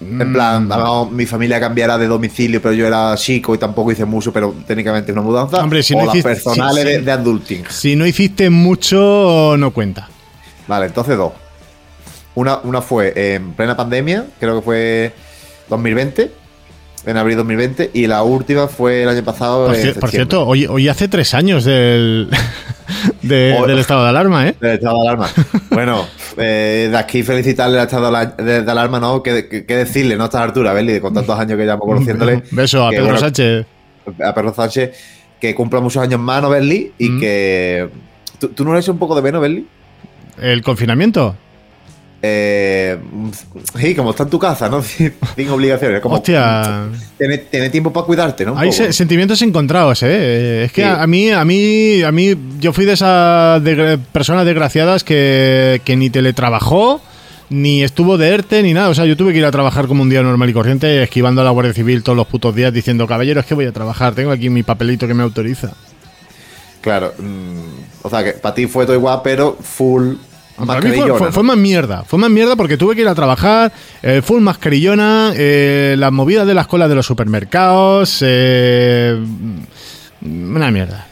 [0.00, 4.04] En plan, mejor mi familia cambiará de domicilio, pero yo era chico y tampoco hice
[4.04, 5.62] mucho, pero técnicamente es una mudanza.
[5.62, 7.64] Hombre, si o no las hiciste- personales de adulting.
[7.70, 10.08] Si no hiciste mucho, no cuenta.
[10.66, 11.32] Vale, entonces dos.
[12.34, 15.12] Una, una fue en plena pandemia, creo que fue
[15.68, 16.30] 2020,
[17.06, 19.66] en abril 2020, y la última fue el año pasado.
[19.66, 22.28] Por, en cierto, hoy, hoy hace tres años del,
[23.22, 24.56] de- del estado de alarma, ¿eh?
[24.60, 25.28] Del estado de alarma.
[25.70, 29.22] Bueno, eh, de aquí felicitarle al estado de, la- de- de alarma, ¿no?
[29.22, 30.24] ¿Qué, qué- qué decirle, ¿no?
[30.24, 32.42] A esta altura, Berli, con tantos años que llevamos conociéndole.
[32.50, 33.66] Beso a que, Pedro bueno, Sánchez.
[34.24, 34.90] A Pedro Sánchez,
[35.40, 36.92] que cumpla muchos años más, ¿no, Berli?
[36.98, 37.20] Y Mm.
[37.20, 37.88] que.
[38.38, 39.68] ¿Tú, tú no hecho un poco de menos, Berli?
[40.40, 41.36] ¿El confinamiento?
[42.26, 42.96] Eh,
[43.78, 44.82] sí, como está en tu casa, ¿no?
[45.36, 46.00] Sin obligaciones.
[46.00, 46.86] Como, Hostia.
[47.18, 48.52] Tiene, tiene tiempo para cuidarte, ¿no?
[48.54, 48.78] Un Hay poco.
[48.84, 50.64] se- sentimientos encontrados, ¿eh?
[50.64, 50.88] Es que Sí.
[50.88, 55.82] a, a mí, a mí, a mí, yo fui de esas desgra- personas desgraciadas que,
[55.84, 57.02] que ni teletrabajó,
[57.50, 58.88] ni estuvo de ERTE, ni nada.
[58.88, 61.42] O sea, yo tuve que ir a trabajar como un día normal y corriente, esquivando
[61.42, 64.14] a la Guardia Civil todos los putos días, diciendo, caballero, es que voy a trabajar,
[64.14, 65.72] tengo aquí mi papelito que me autoriza.
[66.84, 67.14] Claro.
[67.18, 70.16] mm, o sea, que para ti fue todo igual, pero full
[70.66, 70.90] Para mí
[71.32, 72.04] fue, más mierda.
[72.04, 76.46] Fue más mierda porque tuve que ir a trabajar, eh, full mascarillona, eh, las movidas
[76.46, 79.18] de las colas de los supermercados, eh,
[80.20, 81.06] una mierda.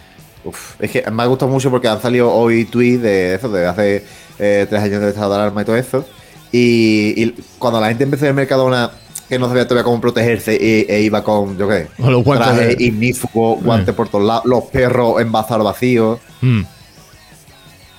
[0.44, 3.66] Uf, es que me ha gustado mucho porque han salido hoy tweets de eso, de
[3.66, 4.04] hace
[4.38, 6.06] eh, tres años del estado de alarma y todo eso.
[6.52, 8.90] Y, y cuando la gente empezó en el Mercadona
[9.32, 12.76] que no sabía todavía cómo protegerse e, e iba con, yo qué, los guantes traje
[12.76, 16.18] de- ignífugo, guantes por todos lados, los perros envasados vacíos.
[16.42, 16.60] Mm.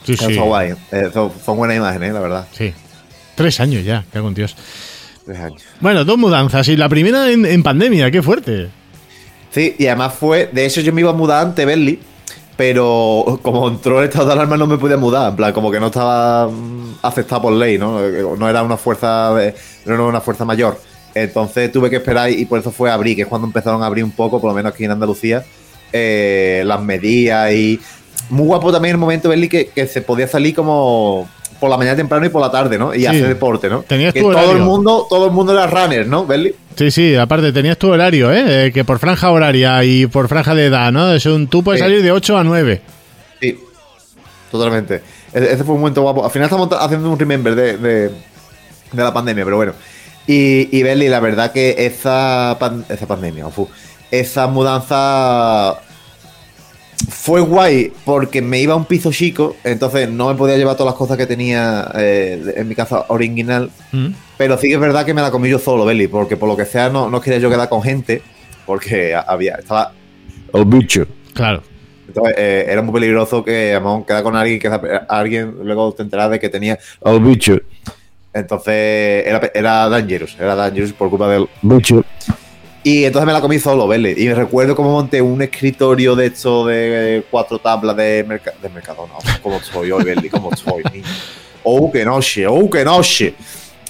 [0.05, 0.37] Sí, Eso sí.
[0.37, 0.75] guay.
[0.91, 2.47] Eh, son, son buenas imágenes, la verdad.
[2.51, 2.71] Sí.
[3.33, 4.55] Tres años ya, cago en Dios.
[5.25, 5.63] Tres años.
[5.79, 8.69] Bueno, dos mudanzas y la primera en, en pandemia, qué fuerte.
[9.49, 10.51] Sí, y además fue.
[10.51, 11.99] De hecho, yo me iba a mudar ante Berly,
[12.57, 15.31] pero como entró el estado de alarma, no me podía mudar.
[15.31, 17.99] En plan, como que no estaba mm, aceptado por ley, ¿no?
[18.37, 19.31] No era una fuerza,
[19.85, 20.79] no era una fuerza mayor.
[21.15, 23.85] Entonces tuve que esperar y por eso fue a abrir, que es cuando empezaron a
[23.85, 25.43] abrir un poco, por lo menos aquí en Andalucía,
[25.91, 27.79] eh, las medidas y.
[28.29, 31.27] Muy guapo también el momento, Berly, que, que se podía salir como
[31.59, 32.93] por la mañana temprano y por la tarde, ¿no?
[32.95, 33.05] Y Sí.
[33.05, 33.83] hacer deporte, ¿no?
[33.83, 34.63] Tenías que tu todo el horario.
[34.65, 36.55] mundo, todo el mundo era runner, ¿no, Berly?
[36.75, 38.67] Sí, sí, aparte tenías tu horario, ¿eh?
[38.67, 41.11] Eh, Que por franja horaria y por franja de edad, ¿no?
[41.13, 41.85] Es un, tú puedes Sí.
[41.85, 42.81] salir de 8 a 9.
[43.41, 43.59] Sí,
[44.51, 45.01] totalmente.
[45.33, 46.23] E- Ese fue un momento guapo.
[46.25, 49.73] Al final estamos ta- haciendo un remember de, de, de la pandemia, pero bueno.
[50.27, 53.45] Y, y Belly, la verdad que esa, pan- esa pandemia,
[54.11, 55.79] esa mudanza
[57.09, 60.93] fue guay porque me iba a un piso chico, entonces no me podía llevar todas
[60.93, 63.69] las cosas que tenía eh, en mi casa original.
[64.37, 66.55] Pero sí que es verdad que me la comí yo solo, Belly, porque por lo
[66.55, 68.21] que sea no, no quería yo quedar con gente,
[68.65, 69.91] porque había, estaba
[70.53, 71.05] el bicho.
[71.33, 71.63] Claro.
[72.07, 74.69] Entonces, eh, era muy peligroso que vamos, quedar con alguien que
[75.09, 77.59] alguien luego te enteras de que tenía el bicho.
[78.33, 82.03] Entonces era, era dangerous, era dangerous por culpa del bicho.
[82.85, 84.13] Y entonces me la comí solo, ¿vale?
[84.17, 88.67] Y me recuerdo cómo monté un escritorio de hecho de cuatro tablas de, merca de
[88.69, 89.13] Mercadona.
[89.41, 90.29] ¿Cómo soy hoy, Belly?
[90.29, 91.05] ¿Cómo soy, niño?
[91.63, 93.35] Oh, que noche, oh, que noche.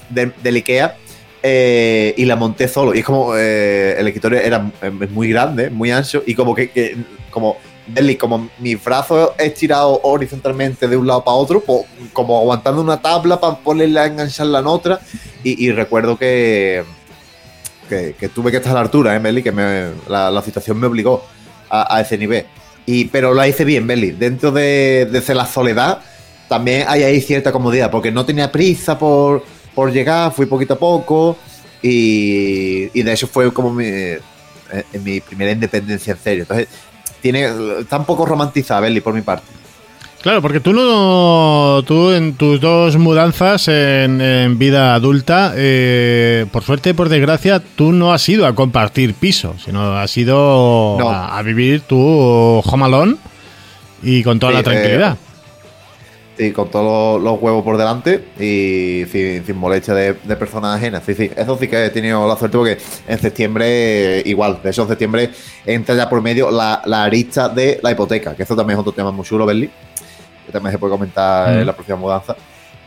[0.09, 0.95] De, del Ikea.
[1.41, 2.93] eh, y la monté solo.
[2.93, 6.21] Y es como eh, el escritorio era eh, muy grande, muy ancho.
[6.27, 6.95] Y como que, que-
[7.31, 11.63] como, Belly, como mis brazos estirados horizontalmente de un lado para otro,
[12.13, 14.99] como aguantando una tabla para ponerla, engancharla en otra.
[15.43, 16.83] Y, recuerdo que,
[17.89, 19.43] que, tuve que estar a la altura, ¿eh, Belly?
[19.43, 21.25] Que me- la, situación me obligó
[21.69, 22.45] a, ese nivel.
[22.85, 24.11] Y, pero la hice bien, Belly.
[24.11, 25.99] Dentro de, de la soledad,
[26.47, 29.43] también hay ahí cierta comodidad, porque no tenía prisa por,
[29.75, 31.37] por llegar, fui poquito a poco.
[31.81, 34.21] Y, y de hecho fue como mi, eh,
[34.93, 36.43] en mi primera independencia en serio.
[36.43, 36.69] Entonces,
[37.23, 37.47] tiene,
[37.79, 39.47] está un poco romantizada, Belly, por mi parte.
[40.21, 46.63] Claro, porque tú no, tú en tus dos mudanzas en, en vida adulta, eh, por
[46.63, 51.09] suerte, por desgracia, tú no has ido a compartir piso, sino has ido No.
[51.09, 51.97] a, a vivir tu
[52.63, 53.15] home alone
[54.01, 55.17] y con toda Sí, la tranquilidad.
[56.35, 60.75] Sí, con todos los, los huevos por delante y sin, sin molestia de, de personas
[60.77, 61.03] ajenas.
[61.05, 64.71] Sí, sí, eso sí que he tenido la suerte porque en septiembre, eh, igual, de
[64.71, 65.29] hecho en septiembre
[65.63, 68.93] entra ya por medio la, la arista de la hipoteca, que eso también es otro
[68.93, 69.69] tema muy chulo, Berli,
[70.47, 71.59] que también se puede comentar Mm.
[71.59, 72.35] en la próxima mudanza.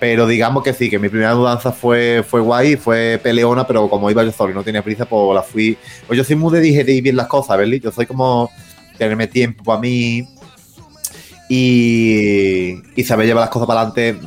[0.00, 4.10] Pero digamos que sí, que mi primera mudanza fue, fue guay, fue peleona, pero como
[4.10, 5.78] iba yo solo y no tenía prisa, pues la fui.
[6.06, 7.78] Pues yo soy muy de digerir bien las cosas, Berli.
[7.80, 8.50] Yo soy como
[8.98, 10.26] tenerme tiempo para mí,
[11.48, 14.18] y, y saber llevar las cosas para adelante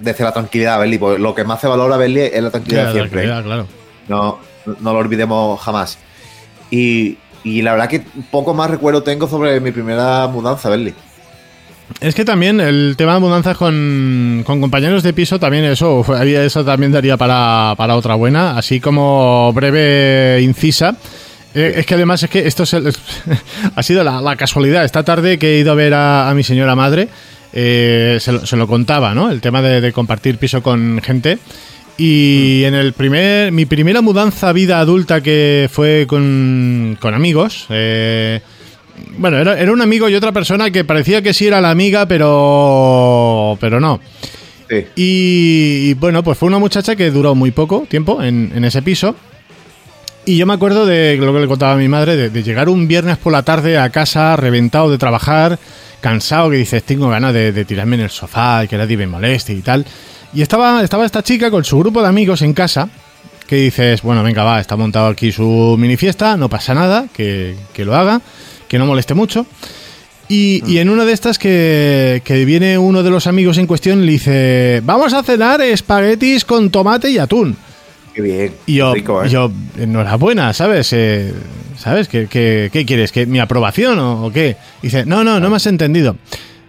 [0.00, 0.98] desde la tranquilidad, Berli.
[0.98, 3.22] Pues lo que más se valora, Berli, es la tranquilidad la siempre.
[3.22, 3.66] tranquilidad, claro.
[4.08, 4.38] No,
[4.80, 5.98] no lo olvidemos jamás.
[6.70, 10.94] Y, y la verdad que poco más recuerdo tengo sobre mi primera mudanza, Berli.
[12.00, 16.64] Es que también el tema de mudanzas con, con compañeros de piso, también eso, eso
[16.64, 20.96] también daría para, para otra buena, así como breve incisa.
[21.54, 22.92] Eh, es que además es que esto es el-
[23.76, 24.84] ha sido la, la casualidad.
[24.84, 27.08] Esta tarde que he ido a ver a, a mi señora madre,
[27.52, 29.30] eh, se, lo, se lo contaba, ¿no?
[29.30, 31.38] El tema de, de compartir piso con gente.
[31.96, 37.66] Y en el primer, mi primera mudanza a vida adulta que fue con, con amigos,
[37.70, 38.40] eh,
[39.18, 42.06] bueno, era, era un amigo y otra persona que parecía que sí era la amiga,
[42.06, 44.00] pero, pero no.
[44.68, 44.76] Sí.
[44.96, 48.82] Y, y, bueno, pues fue una muchacha que duró muy poco tiempo en, en ese
[48.82, 49.14] piso.
[50.26, 52.68] Y yo me acuerdo de lo que le contaba a mi madre, de, de llegar
[52.70, 55.58] un viernes por la tarde a casa, reventado de trabajar,
[56.00, 59.06] cansado, que dices, tengo ganas de, de tirarme en el sofá y que nadie me
[59.06, 59.84] moleste y tal.
[60.32, 62.88] Y estaba, estaba esta chica con su grupo de amigos en casa,
[63.46, 67.54] que dices, bueno, venga, va, está montado aquí su mini fiesta, no pasa nada, que,
[67.74, 68.22] que lo haga,
[68.66, 69.46] que no moleste mucho.
[70.26, 74.06] Y, y en una de estas que, que viene uno de los amigos en cuestión
[74.06, 77.58] le dice, vamos a cenar espaguetis con tomate y atún.
[78.14, 78.52] Qué bien.
[78.66, 79.28] Y yo, Rico, ¿eh?
[79.28, 80.92] yo enhorabuena, ¿sabes?
[80.92, 81.34] Eh,
[81.76, 82.08] ¿Sabes?
[82.08, 83.10] ¿Qué, qué, qué quieres?
[83.12, 84.56] ¿Que ¿Mi aprobación o, o qué?
[84.80, 86.16] Dice, no, no, no me has entendido.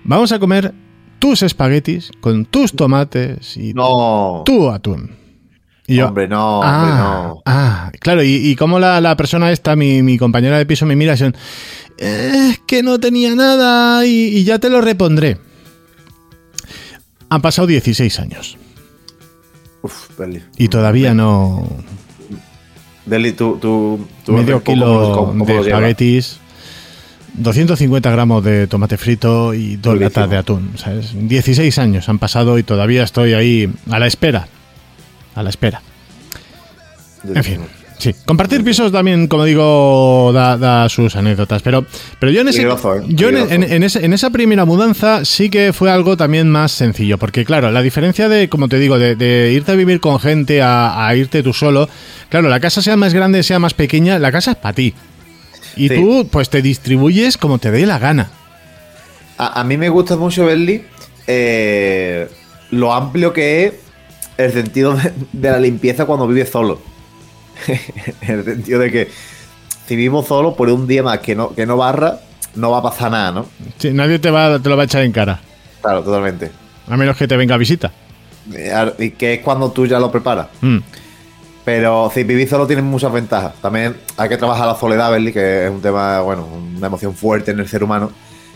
[0.04, 0.74] Vamos a comer
[1.20, 4.42] tus espaguetis con tus tomates y No.
[4.46, 5.12] tu atún.
[5.88, 7.42] Y yo, hombre, no, ah, hombre, no.
[7.46, 10.96] ah, claro, y, y como la, la persona esta, mi, mi compañera de piso, me
[10.96, 11.36] mira y son,
[12.00, 15.38] es que no tenía nada y, y ya te lo repondré.
[17.30, 18.58] Han pasado 16 años
[19.86, 20.10] Uf,
[20.58, 21.68] y todavía no...
[23.06, 26.40] Berli, tú, tú, tú medio ¿cómo- kilo cómo- cómo de espaguetis.
[27.36, 30.06] 250 gramos de tomate frito y dos Durísimo.
[30.10, 30.72] latas de atún.
[30.78, 31.12] ¿sabes?
[31.14, 34.48] 16 años han pasado y todavía estoy ahí a la espera.
[35.36, 35.82] A la espera.
[37.26, 37.62] En fin,
[37.98, 38.16] sí.
[38.26, 41.62] Compartir pisos también, como digo, da, da sus anécdotas.
[41.62, 41.86] Pero,
[42.20, 42.68] pero yo, en, ese, ¿eh?
[43.08, 46.72] yo en, en- en ese- en esa primera mudanza sí que fue algo también más
[46.72, 47.18] sencillo.
[47.18, 50.62] Porque, claro, la diferencia de, como te digo, de, de irte a vivir con gente
[50.62, 51.90] a, a irte tú solo,
[52.30, 54.94] claro, la casa sea más grande, sea más pequeña, la casa es para ti.
[55.78, 55.96] Y Sí.
[55.96, 58.30] tú, pues te distribuyes como te dé la gana.
[59.38, 60.84] A, a mí me gusta mucho, Berli,
[61.28, 62.28] eh,
[62.72, 63.74] lo amplio que es
[64.38, 66.82] el sentido de, de la limpieza cuando vives solo.
[68.22, 69.12] en el sentido de que
[69.88, 72.20] si vivimos solo, por un día más que no, que no barra,
[72.56, 73.46] no va a pasar nada, ¿no?
[73.78, 75.40] Sí, nadie te, va, te lo va a echar en cara.
[75.82, 76.52] Claro, totalmente.
[76.88, 77.92] A menos que te venga a visita.
[78.54, 80.48] Eh, Y que es cuando tú ya lo preparas.
[80.62, 80.78] Mm.
[81.64, 83.54] Pero si vivís solo tienes muchas ventajas.
[83.62, 87.52] También hay que trabajar la soledad, Berli, que es un tema, bueno, una emoción fuerte
[87.52, 88.12] en el ser humano.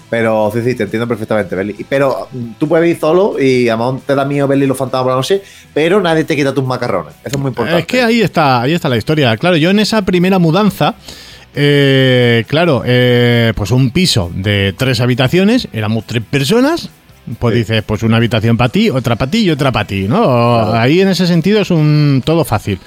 [0.09, 1.75] Pero sí, sí, te entiendo perfectamente, Berli.
[1.77, 4.65] Y- Pero mm, tú puedes vivir solo y a lo mejor te da miedo Berli
[4.65, 5.41] los fantasmas por la noche,
[5.73, 7.13] pero nadie te quita tus macarrones.
[7.23, 7.81] Eso es muy importante.
[7.81, 9.37] Es que ahí está, ahí está la historia.
[9.37, 10.95] Claro, yo en esa primera mudanza,
[11.55, 16.89] eh, claro, eh, pues un piso de tres habitaciones, éramos tres personas.
[17.37, 17.59] Pues Sí.
[17.59, 20.17] dices, pues una habitación para ti, otra para ti y otra para ti, ¿no?
[20.23, 20.73] Claro.
[20.73, 22.79] Ahí en ese sentido es un todo fácil.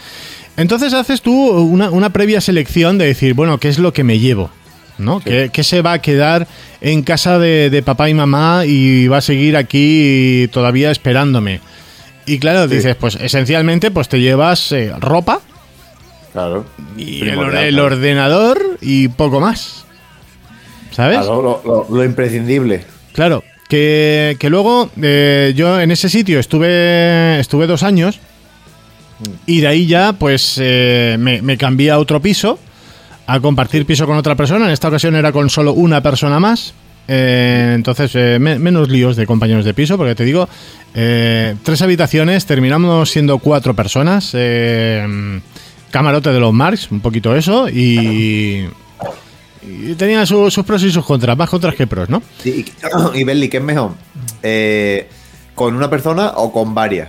[0.57, 4.19] Entonces haces tú una, una previa selección de decir, bueno, ¿qué es lo que me
[4.19, 4.51] llevo?
[4.99, 5.19] ¿No?
[5.21, 5.25] Sí.
[5.31, 6.47] ¿Qué, qué se va a quedar
[6.81, 11.61] en casa de, de papá y mamá y va a seguir aquí todavía esperándome?
[12.27, 12.77] Y claro, Sí.
[12.77, 15.41] dices, pues esencialmente pues te llevas eh, ropa
[16.33, 16.65] Claro.
[16.97, 17.85] y el, claro.
[17.85, 19.85] ordenador y poco más.
[20.93, 21.19] ¿Sabes?
[21.19, 22.85] Claro, lo, lo- lo imprescindible.
[23.15, 28.21] Claro, que, que luego eh, yo en ese sitio estuve, estuve dos años
[29.47, 32.59] y de ahí ya pues eh, me, me cambié a otro piso
[33.27, 34.67] a compartir piso con otra persona.
[34.67, 36.75] En esta ocasión era con solo una persona más.
[37.09, 40.49] Eh, entonces, eh, me- menos líos de compañeros de piso, porque te digo,
[40.95, 44.31] eh, tres habitaciones, terminamos siendo cuatro personas.
[45.91, 48.67] camarote de los Marx, un poquito eso, y,
[49.63, 52.23] y tenía su- sus pros y sus contras, más contras que pros, ¿no?
[52.45, 52.65] Y,
[53.15, 53.93] y Berli, ¿qué es mejor?
[55.55, 57.09] ¿Con una persona o con varias?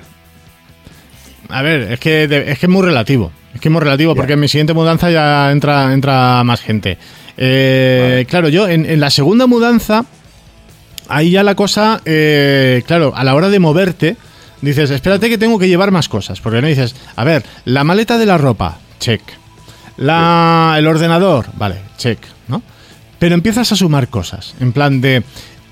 [1.49, 3.31] A ver, es que, es que es muy relativo.
[3.53, 4.15] Es que es muy relativo Ya.
[4.15, 6.97] porque en mi siguiente mudanza ya entra, entra más gente.
[7.37, 10.05] Eh, Claro, yo en, en la segunda mudanza,
[11.07, 14.17] ahí ya la cosa, eh, claro, a la hora de moverte,
[14.61, 16.41] dices, espérate que tengo que llevar más cosas.
[16.41, 19.21] Porque no dices, a ver, la maleta de la ropa, check.
[19.97, 22.63] La, el ordenador, vale, check, ¿no?
[23.19, 24.55] Pero empiezas a sumar cosas.
[24.59, 25.23] En plan de,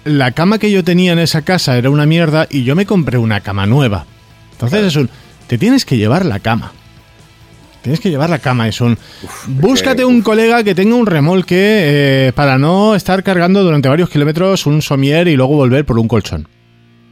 [0.06, 3.18] la cama que yo tenía en esa casa era una mierda y yo me compré
[3.18, 4.06] una cama nueva.
[4.52, 5.10] Entonces es un,
[5.48, 6.72] te tienes que llevar la cama.
[7.82, 8.98] Tienes que llevar la cama, es un...
[9.48, 11.56] búscate un colega que tenga un remolque
[12.28, 16.08] eh, para no estar cargando durante varios kilómetros un somier y luego volver por un
[16.08, 16.48] colchón.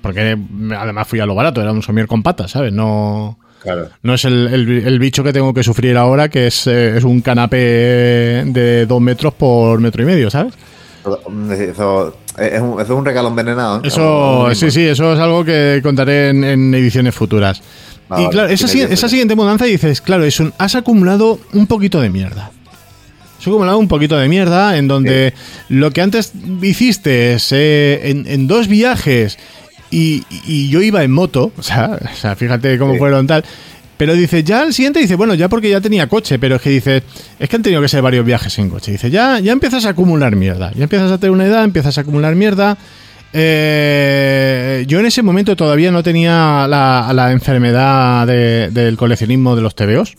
[0.02, 0.38] Porque
[0.78, 2.72] además fui a lo barato, era un somier con patas, ¿sabes?
[2.72, 3.38] No...
[3.64, 3.90] Claro.
[4.04, 7.04] No es el, el- el bicho que tengo que sufrir ahora, que es, eh, es
[7.04, 7.58] un canapé
[8.46, 10.54] de dos metros por metro y medio, ¿sabes?
[11.04, 13.78] Eso es un, eso es un regalo envenenado.
[13.80, 13.88] ¿eh?
[13.88, 17.62] Eso, sí, sí, eso es algo que contaré en, en ediciones futuras.
[18.10, 21.40] Ah, y vale, claro, esa, si- esa siguiente mudanza dices, claro, es un, has acumulado
[21.54, 22.52] un poquito de mierda.
[23.40, 25.34] Has acumulado un poquito de mierda en donde
[25.70, 29.38] lo que antes hiciste es, eh, en, en dos viajes
[29.92, 33.00] y, y yo iba en moto, o sea, o sea, fíjate cómo Sí.
[33.00, 33.44] fueron tal.
[33.98, 36.70] Pero dice, ya el siguiente dice, bueno, ya porque ya tenía coche, pero es que
[36.70, 37.04] dice,
[37.38, 38.94] es que han tenido que ser varios viajes en coche.
[38.94, 40.72] Dice, ya, ya empiezas a acumular mierda.
[40.74, 42.78] Ya empiezas a tener una edad, empiezas a acumular mierda.
[43.34, 49.62] Eh, yo en ese momento todavía no tenía la, la enfermedad de- del coleccionismo de
[49.62, 50.16] los TVOs.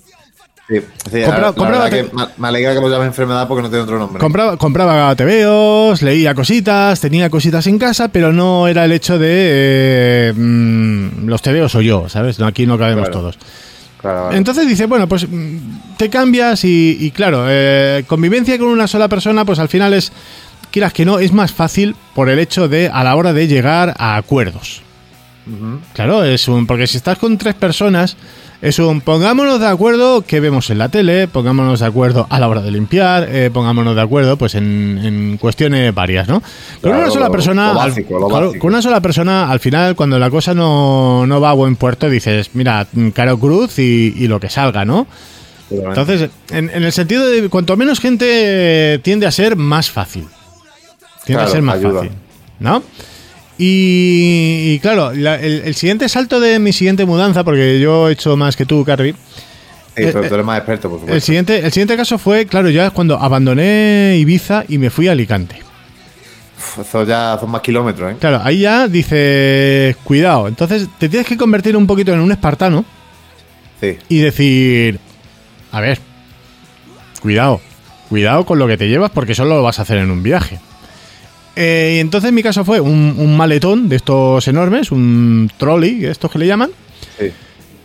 [0.68, 0.81] Sí,
[1.12, 2.07] la- compraba que
[2.38, 4.20] me- alegra que lo llames enfermedad porque no tiene otro nombre.
[4.20, 9.29] Compraba, compraba TVOs, leía cositas, tenía cositas en casa, pero no era el hecho de
[10.31, 12.40] eh, mm, los TVOs o yo, ¿sabes?
[12.40, 13.20] Aquí no cabemos Claro.
[13.20, 13.38] todos.
[14.01, 14.37] Claro, vale.
[14.38, 19.08] Entonces dice, bueno, pues mm, te cambias y, y claro, eh, convivencia con una sola
[19.08, 20.13] persona, pues al final es,
[20.71, 23.94] quieras que no, es más fácil por el hecho de a la hora de llegar
[23.98, 24.83] a acuerdos.
[25.94, 26.66] Claro, es un.
[26.66, 28.16] Porque si estás con tres personas,
[28.62, 29.00] es un.
[29.00, 32.71] Pongámonos de acuerdo que vemos en la tele, pongámonos de acuerdo a la hora de
[32.71, 36.40] limpiar, eh, pongámonos de acuerdo pues en, en cuestiones varias, ¿no?
[36.40, 36.50] Con
[36.83, 37.73] Claro, una sola persona.
[37.83, 41.54] al- claro, con una sola persona, al final, cuando la cosa no, no va a
[41.54, 45.08] buen puerto, dices, mira, caro cruz y, y lo que salga, ¿no?
[45.71, 50.27] Entonces, en, en el sentido de cuanto menos gente tiende a ser más fácil.
[51.23, 52.00] A Claro, ser más ayuda.
[52.02, 52.12] fácil.
[52.60, 52.83] ¿No?
[53.58, 58.12] Y, y claro, la- el, el siguiente salto de mi siguiente mudanza, porque yo he
[58.12, 59.12] hecho más que tú, Carrie.
[59.12, 59.16] Sí,
[60.06, 61.14] pero eh, tú eres más experto, por supuesto.
[61.14, 65.12] El siguiente, el siguiente caso fue, claro, ya cuando abandoné Ibiza y me fui a
[65.12, 65.56] Alicante.
[66.81, 68.16] Eso ya son más kilómetros, ¿eh?
[68.21, 70.46] Claro, ahí ya dice, cuidado.
[70.48, 72.85] Entonces te tienes que convertir un poquito en un espartano
[73.81, 73.96] Sí.
[74.08, 75.00] y decir,
[75.73, 75.98] a ver,
[77.21, 77.60] cuidado,
[78.08, 80.60] cuidado con lo que te llevas porque solo lo vas a hacer en un viaje.
[81.57, 86.05] Eh, y entonces en mi caso fue un, un maletón de estos enormes, un trolley,
[86.07, 86.71] estos que le llaman.
[87.19, 87.27] sí.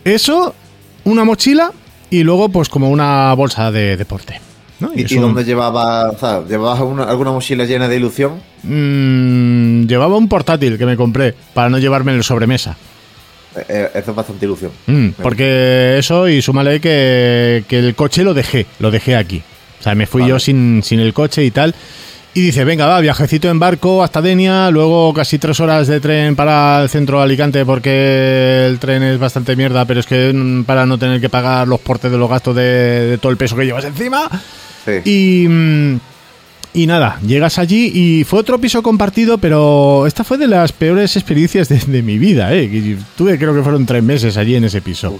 [0.04, 0.54] Eso,
[1.04, 1.72] una mochila
[2.10, 4.40] y luego pues como una bolsa de deporte.
[4.78, 4.92] ¿no?
[4.94, 6.14] ¿Y, y un- dónde llevabas?
[6.14, 8.34] O sea, ¿llevabas una- alguna mochila llena de ilusión?
[8.62, 12.76] Mm, llevaba un portátil que me compré para no llevarme el sobremesa.
[13.56, 14.70] Eh, eh, eso es bastante ilusión.
[14.86, 19.42] Mm, porque eso y súmale que, que el coche lo dejé, lo dejé aquí.
[19.80, 20.30] O sea, me fui Vale.
[20.34, 21.74] yo sin, sin el coche y tal.
[22.36, 26.36] Y dice, venga, va, viajecito en barco hasta Denia, luego casi tres horas de tren
[26.36, 30.64] para el centro de Alicante porque el tren es bastante mierda, pero es que mm,
[30.64, 33.56] para no tener que pagar los portes de los gastos de, de todo el peso
[33.56, 34.28] que llevas encima.
[34.84, 35.10] Sí.
[35.10, 36.00] Y, mm,
[36.74, 41.16] y nada, llegas allí y fue otro piso compartido, pero esta fue de las peores
[41.16, 42.52] experiencias de, de mi vida.
[42.52, 42.98] ¿eh?
[43.16, 45.18] Tuve creo que fueron tres meses allí en ese piso.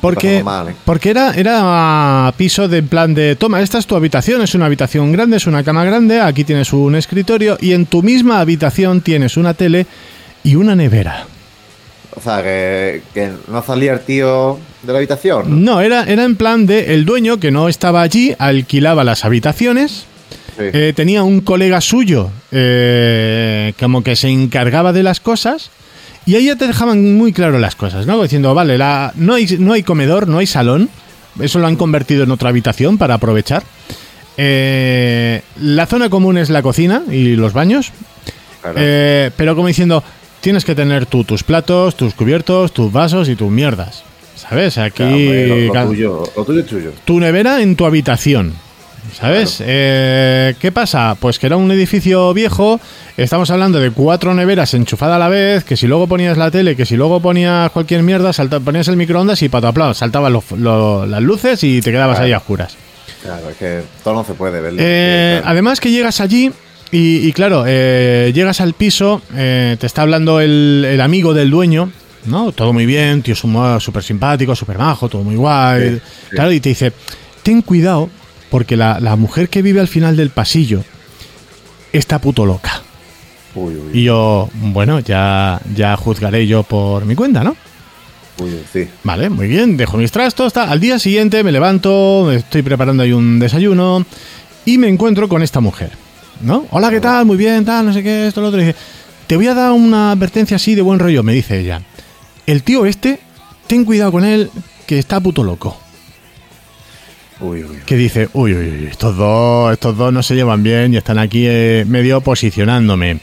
[0.00, 0.74] Porque, mal, ¿eh?
[0.84, 4.66] porque era, era piso de en plan de, toma, esta es tu habitación, es una
[4.66, 9.00] habitación grande, es una cama grande, aquí tienes un escritorio y en tu misma habitación
[9.00, 9.86] tienes una tele
[10.42, 11.26] y una nevera.
[12.16, 15.50] O sea, que, que no salía el tío de la habitación.
[15.64, 15.72] ¿no?
[15.74, 20.06] No, era, era en plan de el dueño que no estaba allí, alquilaba las habitaciones,
[20.56, 20.62] Sí.
[20.72, 25.70] eh, tenía un colega suyo eh, como que se encargaba de las cosas
[26.26, 28.22] y ahí ya te dejaban muy claro las cosas, ¿no?
[28.22, 30.88] Diciendo, vale, la, no, hay, no hay comedor, no hay salón,
[31.40, 33.62] eso lo han convertido en otra habitación para aprovechar.
[34.36, 37.92] Eh, la zona común es la cocina y los baños,
[38.62, 38.76] Claro.
[38.80, 40.02] eh, pero como diciendo,
[40.40, 44.02] tienes que tener tú tus platos, tus cubiertos, tus vasos y tus mierdas.
[44.36, 44.76] ¿Sabes?
[44.78, 46.92] Aquí Claro, hombre, lo, lo ca- tuyo, lo tuyo es tuyo.
[47.04, 48.52] tu nevera en tu habitación.
[49.12, 49.62] ¿Sabes?
[49.64, 51.16] Eh, ¿Qué pasa?
[51.20, 52.80] Pues que era un edificio viejo,
[53.16, 56.74] estamos hablando de cuatro neveras enchufadas a la vez, que si luego ponías la tele,
[56.74, 61.06] que si luego ponías cualquier mierda, salta- ponías el microondas y pataplau, saltaban los- lo-
[61.06, 62.26] las luces y te quedabas Claro.
[62.26, 62.76] ahí a oscuras.
[63.22, 64.74] Claro, es que todo no se puede ver.
[64.78, 66.50] Eh, además que llegas allí
[66.90, 71.90] y, y claro, eh, llegas al piso, te está hablando el, el amigo del dueño,
[72.26, 72.52] ¿no?
[72.52, 75.90] Todo muy bien, tío súper simpático, súper majo, todo muy guay.
[75.90, 76.30] Sí, sí.
[76.30, 76.92] Claro, y te dice,
[77.42, 78.10] ten cuidado
[78.50, 80.84] porque la, la mujer que vive al final del pasillo
[81.92, 82.82] está puto loca.
[83.54, 87.56] Uy, uy, Y yo, bueno, ya, ya juzgaré yo por mi cuenta, ¿no?
[88.40, 88.88] uy, sí.
[89.04, 90.52] Vale, muy bien, dejo mis trastos.
[90.52, 90.68] tal.
[90.68, 94.04] Al día siguiente me levanto, estoy preparando ahí un desayuno
[94.64, 95.92] y me encuentro con esta mujer.
[96.40, 96.66] ¿No?
[96.70, 97.24] Hola, ¿qué tal?
[97.26, 98.60] Muy bien, tal, no sé qué, esto, lo otro.
[98.60, 98.78] Y dice,
[99.28, 101.82] te voy a dar una advertencia así de buen rollo, me dice ella.
[102.46, 103.20] El tío este,
[103.68, 104.50] ten cuidado con él,
[104.86, 105.78] que está puto loco.
[107.40, 107.78] Uy, uy.
[107.84, 111.18] Que dice, uy, uy, uy, estos dos, estos dos no se llevan bien y están
[111.18, 113.18] aquí eh, medio posicionándome.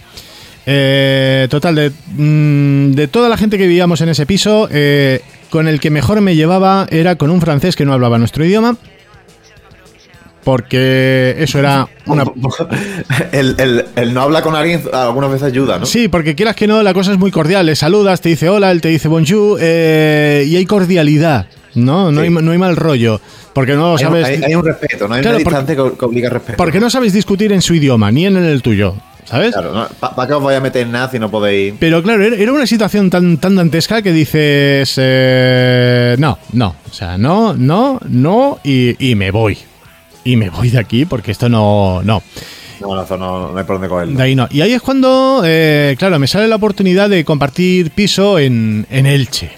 [0.65, 5.67] Eh, total, de, mm, de toda la gente que vivíamos en ese piso, eh, con
[5.67, 8.77] el que mejor me llevaba era con un francés que no hablaba nuestro idioma.
[10.43, 12.23] Porque eso era una...
[13.31, 15.85] el, el, el no hablar con alguien algunas veces ayuda, ¿no?
[15.85, 17.67] Sí, porque quieras que no, la cosa es muy cordial.
[17.67, 21.45] Le saludas, te dice hola, él te dice bonjour eh, y hay cordialidad,
[21.75, 22.11] ¿no?
[22.11, 22.27] No, Sí.
[22.27, 23.19] hay, no hay mal rollo.
[23.53, 24.25] Porque no Hay, sabes...
[24.27, 26.57] hay- hay un respeto, no hay Claro, una distancia que, que obliga a respeto.
[26.57, 28.95] Porque no sabes discutir en su idioma, ni en el tuyo,
[29.25, 29.51] ¿sabes?
[29.53, 31.73] Claro, ¿para qué os voy a meter en nada si no podéis?
[31.79, 36.93] Pero claro, era era una situación tan, tan dantesca que dices, eh, no, no, o
[36.93, 39.57] sea, no, no, no, y, y me voy.
[40.23, 42.21] Y me voy de aquí porque esto no, no,
[42.79, 44.15] No, no, no, no hay por dónde cogerlo.
[44.17, 44.47] de ahí no.
[44.51, 49.05] Y ahí es cuando, eh, claro, me sale la oportunidad de compartir piso en, en
[49.07, 49.51] Elche,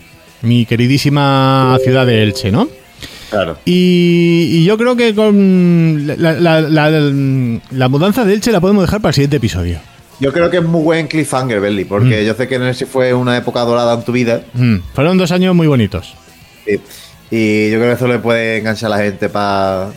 [0.43, 2.67] mi queridísima ciudad de Elche, ¿no?
[3.31, 3.57] Claro.
[3.65, 6.89] Y, y yo creo que con la, la- la-
[7.71, 9.79] la mudanza de Elche la podemos dejar para el siguiente episodio.
[10.19, 13.13] Yo creo que es muy buen cliffhanger, Belly, porque yo sé que sé si fue
[13.13, 14.43] una época dorada en tu vida.
[14.53, 16.13] Mm, fueron dos años muy bonitos.
[16.67, 16.73] Y,
[17.35, 19.89] y yo creo que eso le puede enganchar a la gente para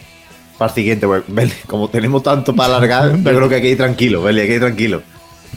[0.59, 1.07] el siguiente.
[1.29, 4.47] Belly, como tenemos tanto para alargar, yo creo que hay que ir tranquilo, Belly, hay
[4.49, 5.03] que ir tranquilo.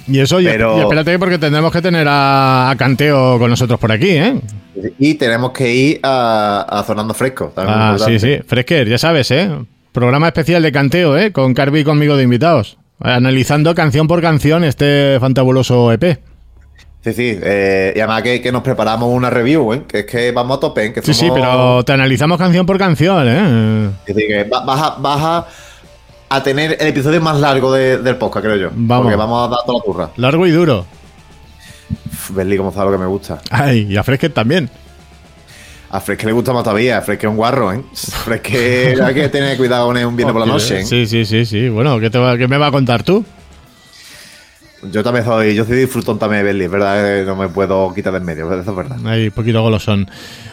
[0.10, 3.92] Y eso, Pero- y espérate porque tendremos que tener a, a Canteo con nosotros por
[3.92, 4.36] aquí, ¿eh?
[4.98, 7.52] Y tenemos que ir a, a Zonando Fresco.
[7.58, 8.40] Ah, sí, sí.
[8.48, 9.50] Fresker, ya sabes, ¿eh?
[9.92, 11.32] Programa especial de Canteo, ¿eh?
[11.32, 12.78] Con Carby y conmigo de invitados.
[13.00, 16.20] Analizando canción por canción este fantabuloso EP.
[17.02, 17.40] Sí, sí.
[17.42, 19.84] eh, y además que, que nos preparamos una review, ¿eh?
[19.88, 20.94] Que es que vamos a tope, ¿eh?
[20.94, 23.90] que Sí, sí, pero te analizamos canción por canción, ¿eh?
[24.06, 24.66] Es decir, que va-
[24.98, 25.46] vas,
[26.30, 28.70] a, tener el episodio más largo de- del podcast, creo yo.
[28.74, 29.06] Vamos.
[29.06, 30.10] Porque vamos a dar toda la turra.
[30.18, 30.86] Largo y duro.
[32.12, 33.42] Uf, Berli, como sabe lo que me gusta.
[33.50, 34.70] Ay, y a Fresker también.
[35.92, 37.00] A Fresque le gusta más todavía.
[37.00, 37.82] A Fresque es un guarro, ¿eh?
[37.94, 40.82] Fresque hay que tener cuidado un viernes por la noche.
[40.82, 40.86] ¿eh?
[40.86, 41.68] Sí, sí, sí, sí.
[41.70, 43.26] Bueno, ¿qué, te va- qué me va a contar tú?
[44.92, 48.14] Yo también soy, yo soy disfrutón también de Belly, es verdad no me puedo quitar
[48.14, 48.98] de en medio, eso es verdad.
[49.06, 50.10] Ahí, poquito golosón.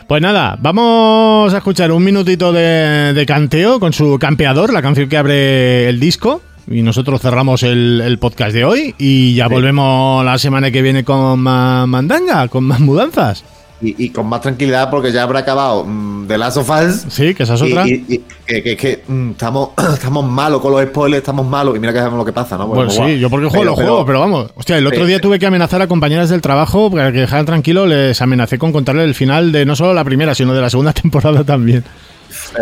[0.08, 5.08] Pues nada, vamos a escuchar un minutito de, de canteo con su campeador, la canción
[5.08, 6.42] que abre el disco.
[6.68, 11.04] Y nosotros cerramos el, el podcast de hoy y ya volvemos la semana que viene
[11.04, 13.44] con más mandanga, con más mudanzas.
[13.82, 17.04] Y, y con más tranquilidad porque ya habrá acabado mm, The Last of Us.
[17.12, 17.86] Sí, que esa es otra.
[17.86, 21.78] y- y que, que- que, mm, estamos, estamos malos con los spoilers, estamos malos y
[21.78, 22.66] mira que sabemos lo que pasa, ¿no?
[22.68, 24.50] Bueno, Pues, sí, yo porque juego los pero- juegos, pero vamos.
[24.54, 27.84] Hostia, el otro día tuve que amenazar a compañeras del trabajo para que dejaran tranquilo.
[27.86, 30.92] Les amenacé con contarle el final de no solo la primera, sino de la segunda
[30.94, 31.84] temporada también.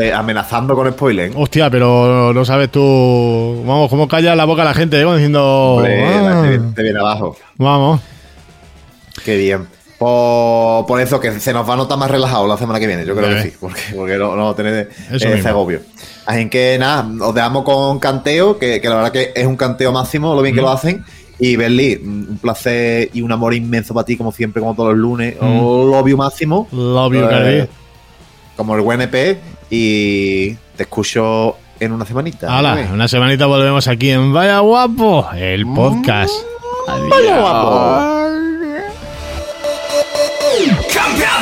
[0.01, 1.33] eh, amenazando con spoilers.
[1.33, 1.39] ¿eh?
[1.39, 3.63] Hostia, pero no sabes tú.
[3.65, 5.05] Vamos, cómo calla la boca la gente, ¿eh?
[5.13, 5.77] Diciendo.
[5.77, 6.43] Hombre, "Ah,
[6.77, 7.37] viene abajo.
[7.57, 8.01] vamos.
[9.25, 9.67] Qué bien.
[10.05, 13.07] Por, por eso que se nos va a notar más relajado la semana que viene,
[13.07, 15.49] yo creo que sí, porque, porque no, no tener ese mismo.
[15.49, 15.81] agobio.
[16.27, 19.93] Así que nada, os dejamos con canteo, que, que la verdad que es un canteo
[19.93, 21.03] máximo, lo bien que lo hacen.
[21.39, 24.99] Y Berli, un placer y un amor inmenso para ti, como siempre, como todos los
[24.99, 25.37] lunes.
[25.41, 26.69] Un lobby máximo.
[26.71, 27.69] Love you, Eh,
[28.57, 29.39] como el buen EP.
[29.71, 32.57] Y te escucho en una semanita.
[32.57, 32.89] Hala, ¿vale?
[32.93, 36.31] una semanita volvemos aquí en Vaya Guapo, el podcast.
[37.11, 38.24] Vaya guapo.
[40.95, 41.34] Campeador